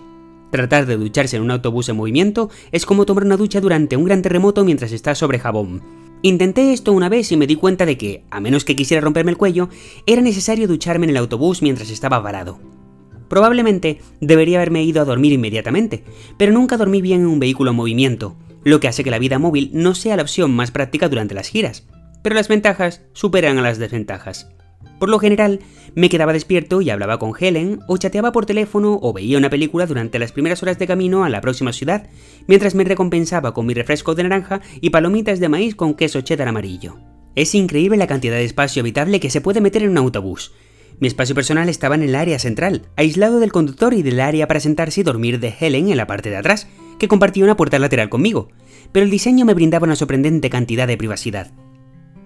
Tratar 0.52 0.88
de 0.88 0.98
ducharse 0.98 1.38
en 1.38 1.44
un 1.44 1.52
autobús 1.52 1.90
en 1.90 1.98
movimiento 1.98 2.50
es 2.72 2.86
como 2.86 3.06
tomar 3.06 3.24
una 3.24 3.38
ducha 3.38 3.62
durante 3.62 3.98
un 3.98 4.06
gran 4.06 4.22
terremoto 4.22 4.66
mientras 4.66 4.92
está 4.92 5.14
sobre 5.14 5.38
jabón. 5.38 5.82
Intenté 6.22 6.74
esto 6.74 6.92
una 6.92 7.08
vez 7.08 7.32
y 7.32 7.38
me 7.38 7.48
di 7.48 7.56
cuenta 7.56 7.86
de 7.86 7.98
que, 7.98 8.26
a 8.30 8.42
menos 8.42 8.66
que 8.66 8.76
quisiera 8.76 9.00
romperme 9.00 9.32
el 9.32 9.38
cuello, 9.38 9.70
era 10.06 10.22
necesario 10.22 10.68
ducharme 10.68 11.06
en 11.06 11.12
el 11.12 11.18
autobús 11.18 11.62
mientras 11.62 11.90
estaba 11.90 12.20
varado. 12.20 12.60
Probablemente 13.30 14.02
debería 14.20 14.58
haberme 14.58 14.84
ido 14.84 15.02
a 15.02 15.06
dormir 15.06 15.32
inmediatamente, 15.32 16.04
pero 16.38 16.52
nunca 16.52 16.76
dormí 16.76 17.02
bien 17.02 17.22
en 17.22 17.28
un 17.28 17.40
vehículo 17.40 17.72
en 17.72 17.78
movimiento, 17.78 18.36
lo 18.66 18.82
que 18.82 18.90
hace 18.90 19.04
que 19.04 19.12
la 19.12 19.20
vida 19.20 19.40
móvil 19.40 19.70
no 19.74 19.96
sea 19.96 20.18
la 20.18 20.24
opción 20.24 20.52
más 20.52 20.72
práctica 20.72 21.08
durante 21.08 21.36
las 21.36 21.48
giras. 21.48 21.88
Pero 22.22 22.36
las 22.36 22.50
ventajas 22.50 23.02
superan 23.14 23.58
a 23.58 23.62
las 23.62 23.78
desventajas. 23.78 24.50
Por 25.00 25.10
lo 25.10 25.18
general, 25.18 25.62
me 25.96 26.10
quedaba 26.10 26.34
despierto 26.34 26.82
y 26.82 26.90
hablaba 26.90 27.18
con 27.18 27.34
Helen, 27.40 27.80
o 27.88 27.98
chateaba 27.98 28.32
por 28.34 28.46
teléfono 28.46 29.00
o 29.02 29.14
veía 29.14 29.38
una 29.38 29.50
película 29.50 29.86
durante 29.86 30.20
las 30.20 30.34
primeras 30.34 30.62
horas 30.62 30.78
de 30.78 30.88
camino 30.88 31.24
a 31.24 31.30
la 31.30 31.42
próxima 31.42 31.72
ciudad, 31.72 32.10
mientras 32.48 32.76
me 32.76 32.84
recompensaba 32.84 33.54
con 33.54 33.66
mi 33.66 33.74
refresco 33.74 34.14
de 34.14 34.24
naranja 34.24 34.62
y 34.82 34.90
palomitas 34.90 35.40
de 35.40 35.50
maíz 35.50 35.76
con 35.76 35.94
queso 35.94 36.22
cheddar 36.22 36.50
amarillo. 36.50 36.98
Es 37.36 37.56
increíble 37.56 37.98
la 37.98 38.08
cantidad 38.08 38.36
de 38.36 38.44
espacio 38.44 38.82
habitable 38.82 39.22
que 39.22 39.30
se 39.30 39.40
puede 39.40 39.62
meter 39.62 39.84
en 39.84 39.92
un 39.92 39.98
autobús. 39.98 40.54
Mi 41.00 41.08
espacio 41.08 41.34
personal 41.34 41.70
estaba 41.70 41.96
en 41.96 42.04
el 42.04 42.16
área 42.16 42.38
central, 42.40 42.90
aislado 42.98 43.40
del 43.40 43.54
conductor 43.54 43.94
y 43.94 44.02
del 44.02 44.20
área 44.20 44.48
para 44.48 44.60
sentarse 44.60 45.00
y 45.00 45.04
dormir 45.04 45.40
de 45.40 45.56
Helen 45.58 45.90
en 45.90 45.96
la 45.96 46.08
parte 46.08 46.30
de 46.30 46.36
atrás, 46.36 46.68
que 47.00 47.08
compartía 47.08 47.46
una 47.46 47.56
puerta 47.56 47.80
lateral 47.80 48.10
conmigo, 48.10 48.50
pero 48.92 49.06
el 49.06 49.12
diseño 49.12 49.46
me 49.46 49.54
brindaba 49.54 49.86
una 49.86 49.96
sorprendente 49.96 50.50
cantidad 50.50 50.88
de 50.88 50.98
privacidad. 50.98 51.54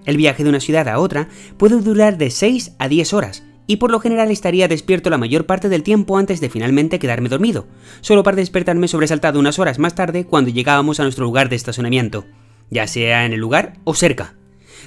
El 0.05 0.17
viaje 0.17 0.43
de 0.43 0.49
una 0.49 0.59
ciudad 0.59 0.87
a 0.87 0.99
otra 0.99 1.29
puede 1.57 1.79
durar 1.81 2.17
de 2.17 2.29
6 2.29 2.73
a 2.77 2.87
10 2.87 3.13
horas, 3.13 3.43
y 3.67 3.77
por 3.77 3.91
lo 3.91 3.99
general 3.99 4.31
estaría 4.31 4.67
despierto 4.67 5.09
la 5.09 5.17
mayor 5.17 5.45
parte 5.45 5.69
del 5.69 5.83
tiempo 5.83 6.17
antes 6.17 6.41
de 6.41 6.49
finalmente 6.49 6.99
quedarme 6.99 7.29
dormido, 7.29 7.67
solo 8.01 8.23
para 8.23 8.37
despertarme 8.37 8.87
sobresaltado 8.87 9.39
unas 9.39 9.59
horas 9.59 9.79
más 9.79 9.95
tarde 9.95 10.25
cuando 10.25 10.51
llegábamos 10.51 10.99
a 10.99 11.03
nuestro 11.03 11.25
lugar 11.25 11.49
de 11.49 11.55
estacionamiento, 11.55 12.25
ya 12.69 12.87
sea 12.87 13.25
en 13.25 13.33
el 13.33 13.39
lugar 13.39 13.79
o 13.83 13.93
cerca. 13.93 14.35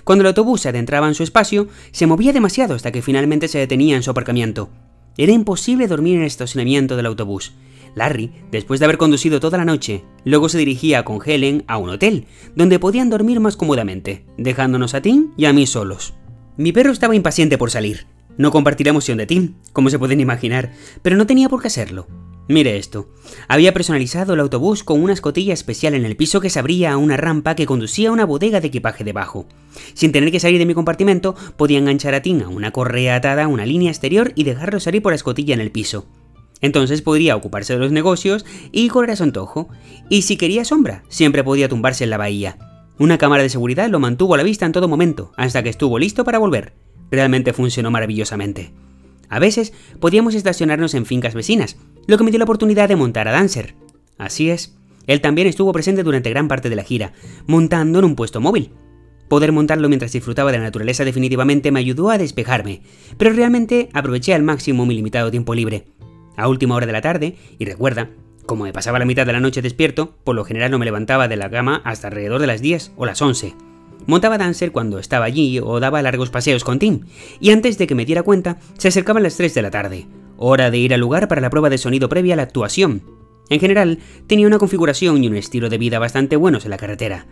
Cuando 0.04 0.22
el 0.22 0.28
autobús 0.28 0.60
se 0.60 0.68
adentraba 0.68 1.08
en 1.08 1.14
su 1.14 1.22
espacio, 1.22 1.68
se 1.90 2.06
movía 2.06 2.32
demasiado 2.32 2.74
hasta 2.74 2.92
que 2.92 3.02
finalmente 3.02 3.48
se 3.48 3.58
detenía 3.58 3.96
en 3.96 4.02
su 4.02 4.10
aparcamiento. 4.10 4.68
Era 5.16 5.32
imposible 5.32 5.88
dormir 5.88 6.16
en 6.16 6.20
el 6.20 6.26
estacionamiento 6.26 6.96
del 6.96 7.06
autobús, 7.06 7.54
Larry, 7.96 8.30
después 8.52 8.78
de 8.78 8.84
haber 8.84 8.98
conducido 8.98 9.40
toda 9.40 9.56
la 9.56 9.64
noche, 9.64 10.04
luego 10.24 10.50
se 10.50 10.58
dirigía 10.58 11.02
con 11.04 11.18
Helen 11.24 11.64
a 11.66 11.78
un 11.78 11.88
hotel, 11.88 12.26
donde 12.54 12.78
podían 12.78 13.08
dormir 13.08 13.40
más 13.40 13.56
cómodamente, 13.56 14.26
dejándonos 14.36 14.94
a 14.94 15.00
Tim 15.00 15.32
y 15.36 15.46
a 15.46 15.54
mí 15.54 15.66
solos. 15.66 16.12
Mi 16.58 16.72
perro 16.72 16.92
estaba 16.92 17.16
impaciente 17.16 17.56
por 17.56 17.70
salir. 17.70 18.06
No 18.36 18.50
compartí 18.50 18.84
la 18.84 18.90
emoción 18.90 19.16
de 19.16 19.26
Tim, 19.26 19.54
como 19.72 19.88
se 19.88 19.98
pueden 19.98 20.20
imaginar, 20.20 20.72
pero 21.00 21.16
no 21.16 21.26
tenía 21.26 21.48
por 21.48 21.62
qué 21.62 21.68
hacerlo. 21.68 22.06
Mire 22.48 22.76
esto. 22.76 23.08
Había 23.48 23.72
personalizado 23.72 24.34
el 24.34 24.40
autobús 24.40 24.84
con 24.84 25.02
una 25.02 25.14
escotilla 25.14 25.54
especial 25.54 25.94
en 25.94 26.04
el 26.04 26.16
piso 26.16 26.40
que 26.40 26.50
se 26.50 26.58
abría 26.58 26.92
a 26.92 26.96
una 26.98 27.16
rampa 27.16 27.56
que 27.56 27.66
conducía 27.66 28.10
a 28.10 28.12
una 28.12 28.26
bodega 28.26 28.60
de 28.60 28.68
equipaje 28.68 29.04
debajo. 29.04 29.46
Sin 29.94 30.12
tener 30.12 30.30
que 30.30 30.38
salir 30.38 30.58
de 30.58 30.66
mi 30.66 30.74
compartimento, 30.74 31.34
podía 31.56 31.78
enganchar 31.78 32.14
a 32.14 32.20
Tim 32.20 32.42
a 32.42 32.48
una 32.48 32.72
correa 32.72 33.16
atada 33.16 33.44
a 33.44 33.48
una 33.48 33.64
línea 33.64 33.90
exterior 33.90 34.32
y 34.36 34.44
dejarlo 34.44 34.80
salir 34.80 35.00
por 35.00 35.12
la 35.12 35.16
escotilla 35.16 35.54
en 35.54 35.60
el 35.60 35.72
piso. 35.72 36.06
Entonces 36.60 37.02
podría 37.02 37.36
ocuparse 37.36 37.74
de 37.74 37.78
los 37.78 37.92
negocios 37.92 38.44
y 38.72 38.88
correr 38.88 39.10
a 39.10 39.16
su 39.16 39.22
antojo. 39.22 39.68
Y 40.08 40.22
si 40.22 40.36
quería 40.36 40.64
sombra, 40.64 41.04
siempre 41.08 41.44
podía 41.44 41.68
tumbarse 41.68 42.04
en 42.04 42.10
la 42.10 42.18
bahía. 42.18 42.58
Una 42.98 43.18
cámara 43.18 43.42
de 43.42 43.50
seguridad 43.50 43.90
lo 43.90 44.00
mantuvo 44.00 44.34
a 44.34 44.38
la 44.38 44.42
vista 44.42 44.64
en 44.64 44.72
todo 44.72 44.88
momento, 44.88 45.32
hasta 45.36 45.62
que 45.62 45.68
estuvo 45.68 45.98
listo 45.98 46.24
para 46.24 46.38
volver. 46.38 46.72
Realmente 47.10 47.52
funcionó 47.52 47.90
maravillosamente. 47.90 48.72
A 49.28 49.38
veces 49.38 49.72
podíamos 50.00 50.34
estacionarnos 50.34 50.94
en 50.94 51.04
fincas 51.04 51.34
vecinas, 51.34 51.76
lo 52.06 52.16
que 52.16 52.24
me 52.24 52.30
dio 52.30 52.38
la 52.38 52.44
oportunidad 52.44 52.88
de 52.88 52.96
montar 52.96 53.28
a 53.28 53.32
Dancer. 53.32 53.74
Así 54.18 54.50
es, 54.50 54.76
él 55.06 55.20
también 55.20 55.46
estuvo 55.46 55.72
presente 55.72 56.02
durante 56.02 56.30
gran 56.30 56.48
parte 56.48 56.68
de 56.68 56.76
la 56.76 56.84
gira, 56.84 57.12
montando 57.46 57.98
en 57.98 58.04
un 58.04 58.14
puesto 58.14 58.40
móvil. 58.40 58.70
Poder 59.28 59.50
montarlo 59.50 59.88
mientras 59.88 60.12
disfrutaba 60.12 60.52
de 60.52 60.58
la 60.58 60.64
naturaleza 60.64 61.04
definitivamente 61.04 61.72
me 61.72 61.80
ayudó 61.80 62.10
a 62.10 62.18
despejarme, 62.18 62.82
pero 63.18 63.32
realmente 63.32 63.88
aproveché 63.92 64.34
al 64.34 64.42
máximo 64.42 64.86
mi 64.86 64.94
limitado 64.94 65.30
tiempo 65.30 65.54
libre. 65.54 65.86
A 66.36 66.48
última 66.48 66.74
hora 66.74 66.86
de 66.86 66.92
la 66.92 67.00
tarde, 67.00 67.36
y 67.58 67.64
recuerda, 67.64 68.10
como 68.46 68.64
me 68.64 68.72
pasaba 68.72 68.98
la 68.98 69.04
mitad 69.04 69.26
de 69.26 69.32
la 69.32 69.40
noche 69.40 69.62
despierto, 69.62 70.14
por 70.22 70.36
lo 70.36 70.44
general 70.44 70.70
no 70.70 70.78
me 70.78 70.84
levantaba 70.84 71.28
de 71.28 71.36
la 71.36 71.50
cama 71.50 71.82
hasta 71.84 72.08
alrededor 72.08 72.40
de 72.40 72.46
las 72.46 72.60
10 72.60 72.92
o 72.96 73.06
las 73.06 73.20
11. 73.20 73.54
Montaba 74.06 74.38
Dancer 74.38 74.70
cuando 74.70 74.98
estaba 74.98 75.24
allí 75.24 75.58
o 75.58 75.80
daba 75.80 76.02
largos 76.02 76.30
paseos 76.30 76.62
con 76.62 76.78
Tim, 76.78 77.00
y 77.40 77.50
antes 77.50 77.76
de 77.76 77.86
que 77.86 77.94
me 77.94 78.04
diera 78.04 78.22
cuenta, 78.22 78.58
se 78.78 78.88
acercaban 78.88 79.24
las 79.24 79.36
3 79.36 79.52
de 79.52 79.62
la 79.62 79.70
tarde, 79.70 80.06
hora 80.36 80.70
de 80.70 80.78
ir 80.78 80.94
al 80.94 81.00
lugar 81.00 81.26
para 81.26 81.40
la 81.40 81.50
prueba 81.50 81.70
de 81.70 81.78
sonido 81.78 82.08
previa 82.08 82.34
a 82.34 82.36
la 82.36 82.44
actuación. 82.44 83.02
En 83.48 83.58
general, 83.58 83.98
tenía 84.26 84.46
una 84.46 84.58
configuración 84.58 85.24
y 85.24 85.28
un 85.28 85.36
estilo 85.36 85.68
de 85.68 85.78
vida 85.78 85.98
bastante 85.98 86.36
buenos 86.36 86.64
en 86.64 86.70
la 86.70 86.76
carretera. 86.76 87.26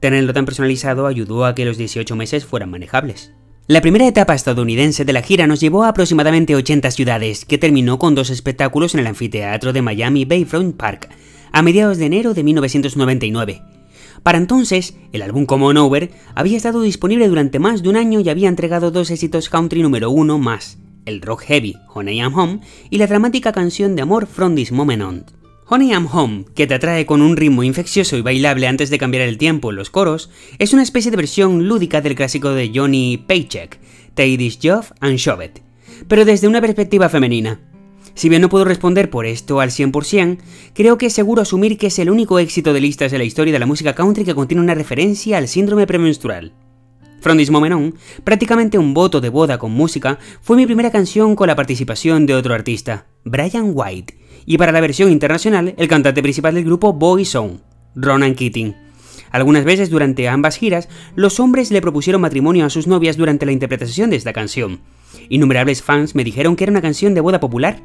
Tenerlo 0.00 0.32
tan 0.32 0.44
personalizado 0.44 1.06
ayudó 1.06 1.44
a 1.44 1.54
que 1.54 1.64
los 1.64 1.76
18 1.76 2.14
meses 2.14 2.44
fueran 2.44 2.70
manejables. 2.70 3.32
La 3.70 3.82
primera 3.82 4.06
etapa 4.06 4.34
estadounidense 4.34 5.04
de 5.04 5.12
la 5.12 5.20
gira 5.20 5.46
nos 5.46 5.60
llevó 5.60 5.84
a 5.84 5.88
aproximadamente 5.88 6.56
80 6.56 6.90
ciudades, 6.90 7.44
que 7.44 7.58
terminó 7.58 7.98
con 7.98 8.14
dos 8.14 8.30
espectáculos 8.30 8.94
en 8.94 9.00
el 9.00 9.06
anfiteatro 9.06 9.74
de 9.74 9.82
Miami 9.82 10.24
Bayfront 10.24 10.74
Park, 10.74 11.10
a 11.52 11.60
mediados 11.60 11.98
de 11.98 12.06
enero 12.06 12.32
de 12.32 12.44
1999. 12.44 13.60
Para 14.22 14.38
entonces, 14.38 14.96
el 15.12 15.20
álbum 15.20 15.44
Come 15.44 15.66
On 15.66 15.76
Over 15.76 16.10
había 16.34 16.56
estado 16.56 16.80
disponible 16.80 17.28
durante 17.28 17.58
más 17.58 17.82
de 17.82 17.90
un 17.90 17.96
año 17.96 18.20
y 18.20 18.30
había 18.30 18.48
entregado 18.48 18.90
dos 18.90 19.10
éxitos 19.10 19.50
country 19.50 19.82
número 19.82 20.08
uno 20.08 20.38
más, 20.38 20.78
el 21.04 21.20
rock 21.20 21.42
heavy 21.42 21.76
Honey 21.92 22.20
I'm 22.20 22.34
Home 22.38 22.60
y 22.88 22.96
la 22.96 23.06
dramática 23.06 23.52
canción 23.52 23.94
de 23.96 24.00
amor 24.00 24.26
From 24.26 24.54
This 24.54 24.72
Moment 24.72 25.02
On. 25.02 25.37
Honey 25.70 25.90
I'm 25.92 26.08
Home, 26.10 26.46
que 26.54 26.66
te 26.66 26.72
atrae 26.72 27.04
con 27.04 27.20
un 27.20 27.36
ritmo 27.36 27.62
infeccioso 27.62 28.16
y 28.16 28.22
bailable 28.22 28.66
antes 28.66 28.88
de 28.88 28.96
cambiar 28.96 29.28
el 29.28 29.36
tiempo 29.36 29.68
en 29.68 29.76
los 29.76 29.90
coros, 29.90 30.30
es 30.58 30.72
una 30.72 30.82
especie 30.82 31.10
de 31.10 31.18
versión 31.18 31.68
lúdica 31.68 32.00
del 32.00 32.14
clásico 32.14 32.52
de 32.52 32.72
Johnny 32.74 33.18
Paycheck, 33.18 33.78
Take 34.14 34.38
This 34.38 34.58
Job 34.62 34.86
and 35.00 35.18
Shove 35.18 35.44
It, 35.44 35.58
pero 36.08 36.24
desde 36.24 36.48
una 36.48 36.62
perspectiva 36.62 37.10
femenina. 37.10 37.60
Si 38.14 38.30
bien 38.30 38.40
no 38.40 38.48
puedo 38.48 38.64
responder 38.64 39.10
por 39.10 39.26
esto 39.26 39.60
al 39.60 39.68
100%, 39.68 40.38
creo 40.72 40.96
que 40.96 41.04
es 41.04 41.12
seguro 41.12 41.42
asumir 41.42 41.76
que 41.76 41.88
es 41.88 41.98
el 41.98 42.08
único 42.08 42.38
éxito 42.38 42.72
de 42.72 42.80
listas 42.80 43.12
de 43.12 43.18
la 43.18 43.24
historia 43.24 43.52
de 43.52 43.58
la 43.58 43.66
música 43.66 43.94
country 43.94 44.24
que 44.24 44.34
contiene 44.34 44.62
una 44.62 44.74
referencia 44.74 45.36
al 45.36 45.48
síndrome 45.48 45.86
premenstrual. 45.86 46.54
From 47.20 47.36
This 47.36 47.50
Moment 47.50 47.74
On, 47.74 47.94
prácticamente 48.24 48.78
un 48.78 48.94
voto 48.94 49.20
de 49.20 49.28
boda 49.28 49.58
con 49.58 49.72
música, 49.72 50.18
fue 50.40 50.56
mi 50.56 50.64
primera 50.64 50.90
canción 50.90 51.36
con 51.36 51.48
la 51.48 51.56
participación 51.56 52.24
de 52.24 52.36
otro 52.36 52.54
artista, 52.54 53.06
Brian 53.24 53.72
White, 53.74 54.17
y 54.50 54.56
para 54.56 54.72
la 54.72 54.80
versión 54.80 55.12
internacional, 55.12 55.74
el 55.76 55.88
cantante 55.88 56.22
principal 56.22 56.54
del 56.54 56.64
grupo 56.64 56.94
Boyzone, 56.94 57.60
Ronan 57.94 58.34
Keating. 58.34 58.74
Algunas 59.30 59.62
veces 59.66 59.90
durante 59.90 60.26
ambas 60.26 60.56
giras, 60.56 60.88
los 61.14 61.38
hombres 61.38 61.70
le 61.70 61.82
propusieron 61.82 62.22
matrimonio 62.22 62.64
a 62.64 62.70
sus 62.70 62.86
novias 62.86 63.18
durante 63.18 63.44
la 63.44 63.52
interpretación 63.52 64.08
de 64.08 64.16
esta 64.16 64.32
canción. 64.32 64.80
Innumerables 65.28 65.82
fans 65.82 66.14
me 66.14 66.24
dijeron 66.24 66.56
que 66.56 66.64
era 66.64 66.70
una 66.70 66.80
canción 66.80 67.12
de 67.12 67.20
boda 67.20 67.40
popular. 67.40 67.82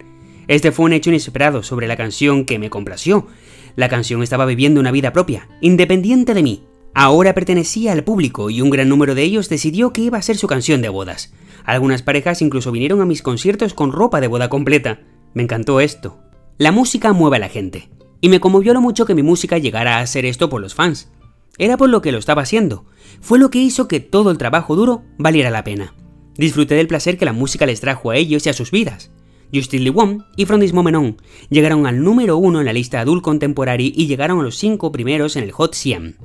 Este 0.47 0.71
fue 0.71 0.86
un 0.86 0.93
hecho 0.93 1.10
inesperado 1.10 1.63
sobre 1.63 1.86
la 1.86 1.97
canción 1.97 2.45
que 2.45 2.58
me 2.60 2.69
complació. 2.69 3.28
La 3.76 3.89
canción 3.89 4.23
estaba 4.23 4.45
viviendo 4.45 4.80
una 4.80 4.91
vida 4.91 5.12
propia, 5.12 5.49
independiente 5.60 6.34
de 6.34 6.43
mí. 6.43 6.63
Ahora 6.93 7.34
pertenecía 7.34 7.91
al 7.91 8.06
público 8.06 8.49
y 8.49 8.62
un 8.62 8.69
gran 8.69 8.88
número 8.88 9.15
de 9.15 9.23
ellos 9.23 9.49
decidió 9.49 9.91
que 9.91 9.99
iba 9.99 10.17
a 10.17 10.21
ser 10.21 10.38
su 10.38 10.47
canción 10.47 10.82
de 10.82 10.88
bodas. 10.88 11.34
Algunas 11.65 12.04
parejas 12.04 12.41
incluso 12.41 12.71
vinieron 12.71 13.02
a 13.02 13.06
mis 13.06 13.21
conciertos 13.21 13.73
con 13.73 13.91
ropa 13.91 14.21
de 14.21 14.28
boda 14.28 14.47
completa. 14.47 15.02
Me 15.34 15.43
encantó 15.43 15.82
esto. 15.82 16.23
La 16.59 16.71
música 16.71 17.13
mueve 17.13 17.37
a 17.37 17.39
la 17.39 17.49
gente, 17.49 17.89
y 18.21 18.29
me 18.29 18.39
conmovió 18.39 18.75
lo 18.75 18.81
mucho 18.81 19.05
que 19.05 19.15
mi 19.15 19.23
música 19.23 19.57
llegara 19.57 19.97
a 19.97 20.01
hacer 20.01 20.23
esto 20.23 20.49
por 20.49 20.61
los 20.61 20.75
fans. 20.75 21.09
Era 21.57 21.77
por 21.77 21.89
lo 21.89 22.03
que 22.03 22.11
lo 22.11 22.19
estaba 22.19 22.43
haciendo, 22.43 22.85
fue 23.21 23.39
lo 23.39 23.49
que 23.49 23.57
hizo 23.57 23.87
que 23.87 23.99
todo 23.99 24.29
el 24.29 24.37
trabajo 24.37 24.75
duro 24.75 25.03
valiera 25.17 25.49
la 25.49 25.63
pena. 25.63 25.95
Disfruté 26.35 26.75
del 26.75 26.87
placer 26.87 27.17
que 27.17 27.25
la 27.25 27.33
música 27.33 27.65
les 27.65 27.81
trajo 27.81 28.11
a 28.11 28.17
ellos 28.17 28.45
y 28.45 28.49
a 28.49 28.53
sus 28.53 28.69
vidas. 28.69 29.11
Justin 29.51 29.83
Lee 29.83 29.93
y 30.35 30.45
From 30.45 30.59
This 30.59 30.73
Moment 30.73 30.97
On 30.97 31.17
llegaron 31.49 31.87
al 31.87 32.03
número 32.03 32.37
uno 32.37 32.59
en 32.59 32.65
la 32.65 32.73
lista 32.73 32.99
Adult 32.99 33.23
Contemporary 33.23 33.91
y 33.95 34.05
llegaron 34.05 34.39
a 34.39 34.43
los 34.43 34.55
cinco 34.57 34.91
primeros 34.91 35.35
en 35.35 35.43
el 35.43 35.51
Hot 35.51 35.73
100. 35.73 36.17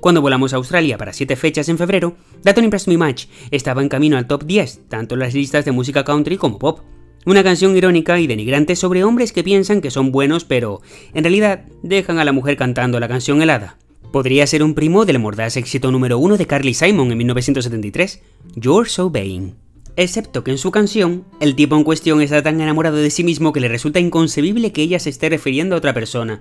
Cuando 0.00 0.22
volamos 0.22 0.52
a 0.52 0.56
Australia 0.56 0.98
para 0.98 1.12
siete 1.12 1.36
fechas 1.36 1.68
en 1.68 1.78
febrero, 1.78 2.16
That 2.42 2.56
Impressed 2.58 2.92
Me 2.92 2.98
Much 2.98 3.26
estaba 3.52 3.82
en 3.82 3.88
camino 3.88 4.16
al 4.16 4.26
top 4.26 4.44
10, 4.44 4.88
tanto 4.88 5.14
en 5.14 5.20
las 5.20 5.34
listas 5.34 5.64
de 5.64 5.72
música 5.72 6.04
country 6.04 6.36
como 6.36 6.58
pop. 6.58 6.80
Una 7.26 7.44
canción 7.44 7.76
irónica 7.76 8.18
y 8.18 8.26
denigrante 8.26 8.74
sobre 8.76 9.04
hombres 9.04 9.32
que 9.32 9.44
piensan 9.44 9.82
que 9.82 9.90
son 9.90 10.10
buenos 10.10 10.44
pero, 10.44 10.80
en 11.12 11.22
realidad, 11.22 11.64
dejan 11.82 12.18
a 12.18 12.24
la 12.24 12.32
mujer 12.32 12.56
cantando 12.56 12.98
la 12.98 13.08
canción 13.08 13.42
helada. 13.42 13.76
Podría 14.10 14.46
ser 14.46 14.62
un 14.62 14.74
primo 14.74 15.04
del 15.04 15.18
mordaz 15.18 15.58
éxito 15.58 15.92
número 15.92 16.18
uno 16.18 16.38
de 16.38 16.46
Carly 16.46 16.72
Simon 16.72 17.12
en 17.12 17.18
1973, 17.18 18.22
You're 18.56 18.88
So 18.88 19.10
Vain. 19.10 19.54
Excepto 19.96 20.42
que 20.42 20.50
en 20.50 20.56
su 20.56 20.70
canción, 20.70 21.24
el 21.40 21.56
tipo 21.56 21.76
en 21.76 21.84
cuestión 21.84 22.22
está 22.22 22.42
tan 22.42 22.58
enamorado 22.58 22.96
de 22.96 23.10
sí 23.10 23.22
mismo 23.22 23.52
que 23.52 23.60
le 23.60 23.68
resulta 23.68 24.00
inconcebible 24.00 24.72
que 24.72 24.80
ella 24.80 24.98
se 24.98 25.10
esté 25.10 25.28
refiriendo 25.28 25.74
a 25.74 25.78
otra 25.78 25.92
persona. 25.92 26.40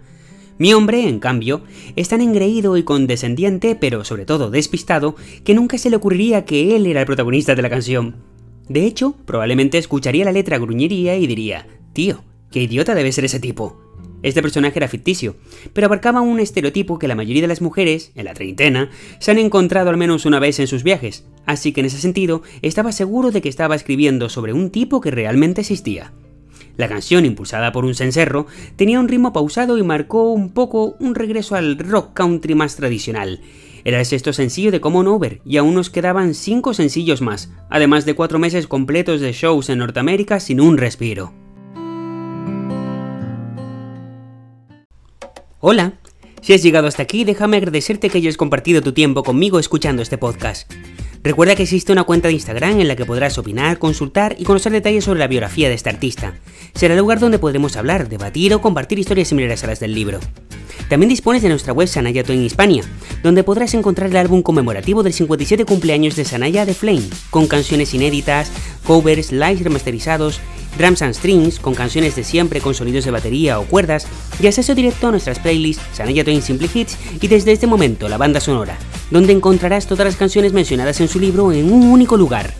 Mi 0.57 0.73
hombre, 0.73 1.09
en 1.09 1.19
cambio, 1.19 1.61
es 1.97 2.07
tan 2.07 2.21
engreído 2.21 2.77
y 2.77 2.83
condescendiente, 2.83 3.75
pero 3.75 4.05
sobre 4.05 4.25
todo 4.25 4.49
despistado, 4.49 5.17
que 5.43 5.55
nunca 5.55 5.77
se 5.77 5.89
le 5.89 5.97
ocurriría 5.97 6.45
que 6.45 6.77
él 6.77 6.87
era 6.87 7.01
el 7.01 7.05
protagonista 7.05 7.53
de 7.53 7.61
la 7.63 7.69
canción. 7.69 8.38
De 8.69 8.85
hecho, 8.85 9.15
probablemente 9.25 9.79
escucharía 9.79 10.25
la 10.25 10.31
letra 10.31 10.59
gruñiría 10.59 11.17
y 11.17 11.25
diría, 11.25 11.67
tío, 11.91 12.23
qué 12.51 12.61
idiota 12.61 12.93
debe 12.93 13.11
ser 13.11 13.25
ese 13.25 13.39
tipo. 13.39 13.81
Este 14.21 14.41
personaje 14.41 14.77
era 14.77 14.87
ficticio, 14.87 15.37
pero 15.73 15.87
abarcaba 15.87 16.21
un 16.21 16.39
estereotipo 16.39 16.99
que 16.99 17.07
la 17.07 17.15
mayoría 17.15 17.41
de 17.41 17.47
las 17.47 17.61
mujeres, 17.61 18.11
en 18.15 18.25
la 18.25 18.33
treintena, 18.33 18.91
se 19.19 19.31
han 19.31 19.39
encontrado 19.39 19.89
al 19.89 19.97
menos 19.97 20.25
una 20.25 20.39
vez 20.39 20.59
en 20.59 20.67
sus 20.67 20.83
viajes, 20.83 21.25
así 21.45 21.71
que 21.71 21.79
en 21.79 21.87
ese 21.87 21.97
sentido 21.97 22.43
estaba 22.61 22.91
seguro 22.91 23.31
de 23.31 23.41
que 23.41 23.49
estaba 23.49 23.75
escribiendo 23.75 24.29
sobre 24.29 24.53
un 24.53 24.69
tipo 24.69 25.01
que 25.01 25.09
realmente 25.09 25.61
existía. 25.61 26.11
La 26.77 26.87
canción, 26.87 27.25
impulsada 27.25 27.71
por 27.71 27.85
un 27.85 27.95
cencerro, 27.95 28.45
tenía 28.75 28.99
un 28.99 29.07
ritmo 29.07 29.33
pausado 29.33 29.77
y 29.77 29.83
marcó 29.83 30.31
un 30.31 30.51
poco 30.51 30.95
un 30.99 31.15
regreso 31.15 31.55
al 31.55 31.77
rock 31.77 32.13
country 32.13 32.55
más 32.55 32.75
tradicional, 32.75 33.41
era 33.83 33.99
el 33.99 34.05
sexto 34.05 34.33
sencillo 34.33 34.71
de 34.71 34.81
Common 34.81 35.07
Over 35.07 35.41
y 35.45 35.57
aún 35.57 35.73
nos 35.73 35.89
quedaban 35.89 36.33
cinco 36.33 36.73
sencillos 36.73 37.21
más, 37.21 37.51
además 37.69 38.05
de 38.05 38.15
cuatro 38.15 38.39
meses 38.39 38.67
completos 38.67 39.21
de 39.21 39.31
shows 39.31 39.69
en 39.69 39.79
Norteamérica 39.79 40.39
sin 40.39 40.61
un 40.61 40.77
respiro. 40.77 41.33
Hola, 45.59 45.93
si 46.41 46.53
has 46.53 46.63
llegado 46.63 46.87
hasta 46.87 47.03
aquí, 47.03 47.25
déjame 47.25 47.57
agradecerte 47.57 48.09
que 48.09 48.19
hayas 48.19 48.37
compartido 48.37 48.81
tu 48.81 48.93
tiempo 48.93 49.23
conmigo 49.23 49.59
escuchando 49.59 50.01
este 50.01 50.17
podcast. 50.17 50.71
Recuerda 51.21 51.55
que 51.55 51.63
existe 51.63 51.91
una 51.91 52.05
cuenta 52.05 52.29
de 52.29 52.33
Instagram 52.33 52.79
en 52.79 52.87
la 52.87 52.95
que 52.95 53.05
podrás 53.05 53.37
opinar, 53.37 53.77
consultar 53.77 54.37
y 54.39 54.45
conocer 54.45 54.71
detalles 54.71 55.03
sobre 55.03 55.19
la 55.19 55.27
biografía 55.27 55.67
de 55.67 55.75
este 55.75 55.89
artista. 55.89 56.35
Será 56.73 56.93
el 56.93 56.99
lugar 56.99 57.19
donde 57.19 57.39
podremos 57.39 57.75
hablar, 57.75 58.07
debatir 58.07 58.53
o 58.53 58.61
compartir 58.61 58.99
historias 58.99 59.27
similares 59.27 59.63
a 59.63 59.67
las 59.67 59.81
del 59.81 59.93
libro. 59.93 60.19
También 60.87 61.09
dispones 61.09 61.41
de 61.41 61.49
nuestra 61.49 61.73
web 61.73 61.89
Sanaya 61.89 62.23
en 62.25 62.43
Hispania, 62.43 62.83
donde 63.21 63.43
podrás 63.43 63.73
encontrar 63.73 64.09
el 64.09 64.15
álbum 64.15 64.41
conmemorativo 64.41 65.03
del 65.03 65.13
57 65.13 65.65
cumpleaños 65.65 66.15
de 66.15 66.23
Sanaya 66.23 66.65
de 66.65 66.73
Flame, 66.73 67.09
con 67.29 67.47
canciones 67.47 67.93
inéditas, 67.93 68.49
covers, 68.85 69.33
lives 69.33 69.61
remasterizados, 69.61 70.39
drums 70.77 71.01
and 71.01 71.13
strings, 71.13 71.59
con 71.59 71.75
canciones 71.75 72.15
de 72.15 72.23
siempre 72.23 72.61
con 72.61 72.73
sonidos 72.73 73.03
de 73.03 73.11
batería 73.11 73.59
o 73.59 73.65
cuerdas, 73.65 74.07
y 74.41 74.47
acceso 74.47 74.73
directo 74.73 75.09
a 75.09 75.11
nuestras 75.11 75.39
playlists 75.39 75.83
Sanaya 75.93 76.23
Twain 76.23 76.41
Simple 76.41 76.69
Hits 76.73 76.97
y 77.21 77.27
desde 77.27 77.51
este 77.51 77.67
momento 77.67 78.07
la 78.07 78.17
banda 78.17 78.39
sonora, 78.39 78.77
donde 79.11 79.33
encontrarás 79.33 79.87
todas 79.87 80.05
las 80.05 80.15
canciones 80.15 80.53
mencionadas 80.53 80.99
en 81.01 81.07
su 81.07 81.19
libro 81.19 81.51
en 81.51 81.71
un 81.71 81.83
único 81.87 82.17
lugar. 82.17 82.53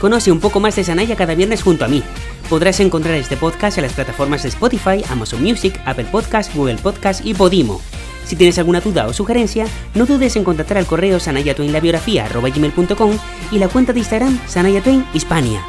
Conoce 0.00 0.30
un 0.30 0.40
poco 0.40 0.60
más 0.60 0.76
de 0.76 0.84
Sanaya 0.84 1.16
cada 1.16 1.34
viernes 1.34 1.62
junto 1.62 1.84
a 1.84 1.88
mí. 1.88 2.02
Podrás 2.50 2.80
encontrar 2.80 3.14
este 3.14 3.36
podcast 3.36 3.78
en 3.78 3.84
las 3.84 3.94
plataformas 3.94 4.42
de 4.42 4.50
Spotify, 4.50 5.02
Amazon 5.08 5.42
Music, 5.42 5.80
Apple 5.84 6.06
Podcast, 6.10 6.54
Google 6.54 6.76
Podcast 6.76 7.24
y 7.24 7.34
Podimo. 7.34 7.80
Si 8.24 8.36
tienes 8.36 8.58
alguna 8.58 8.80
duda 8.80 9.06
o 9.06 9.12
sugerencia, 9.12 9.66
no 9.94 10.04
dudes 10.04 10.36
en 10.36 10.44
contactar 10.44 10.78
al 10.78 10.86
correo 10.86 11.20
sanayatwainlabiografía.com 11.20 13.18
y 13.52 13.58
la 13.58 13.68
cuenta 13.68 13.92
de 13.92 14.00
Instagram 14.00 14.40
Sanayatwain 14.46 15.06
Hispania. 15.14 15.62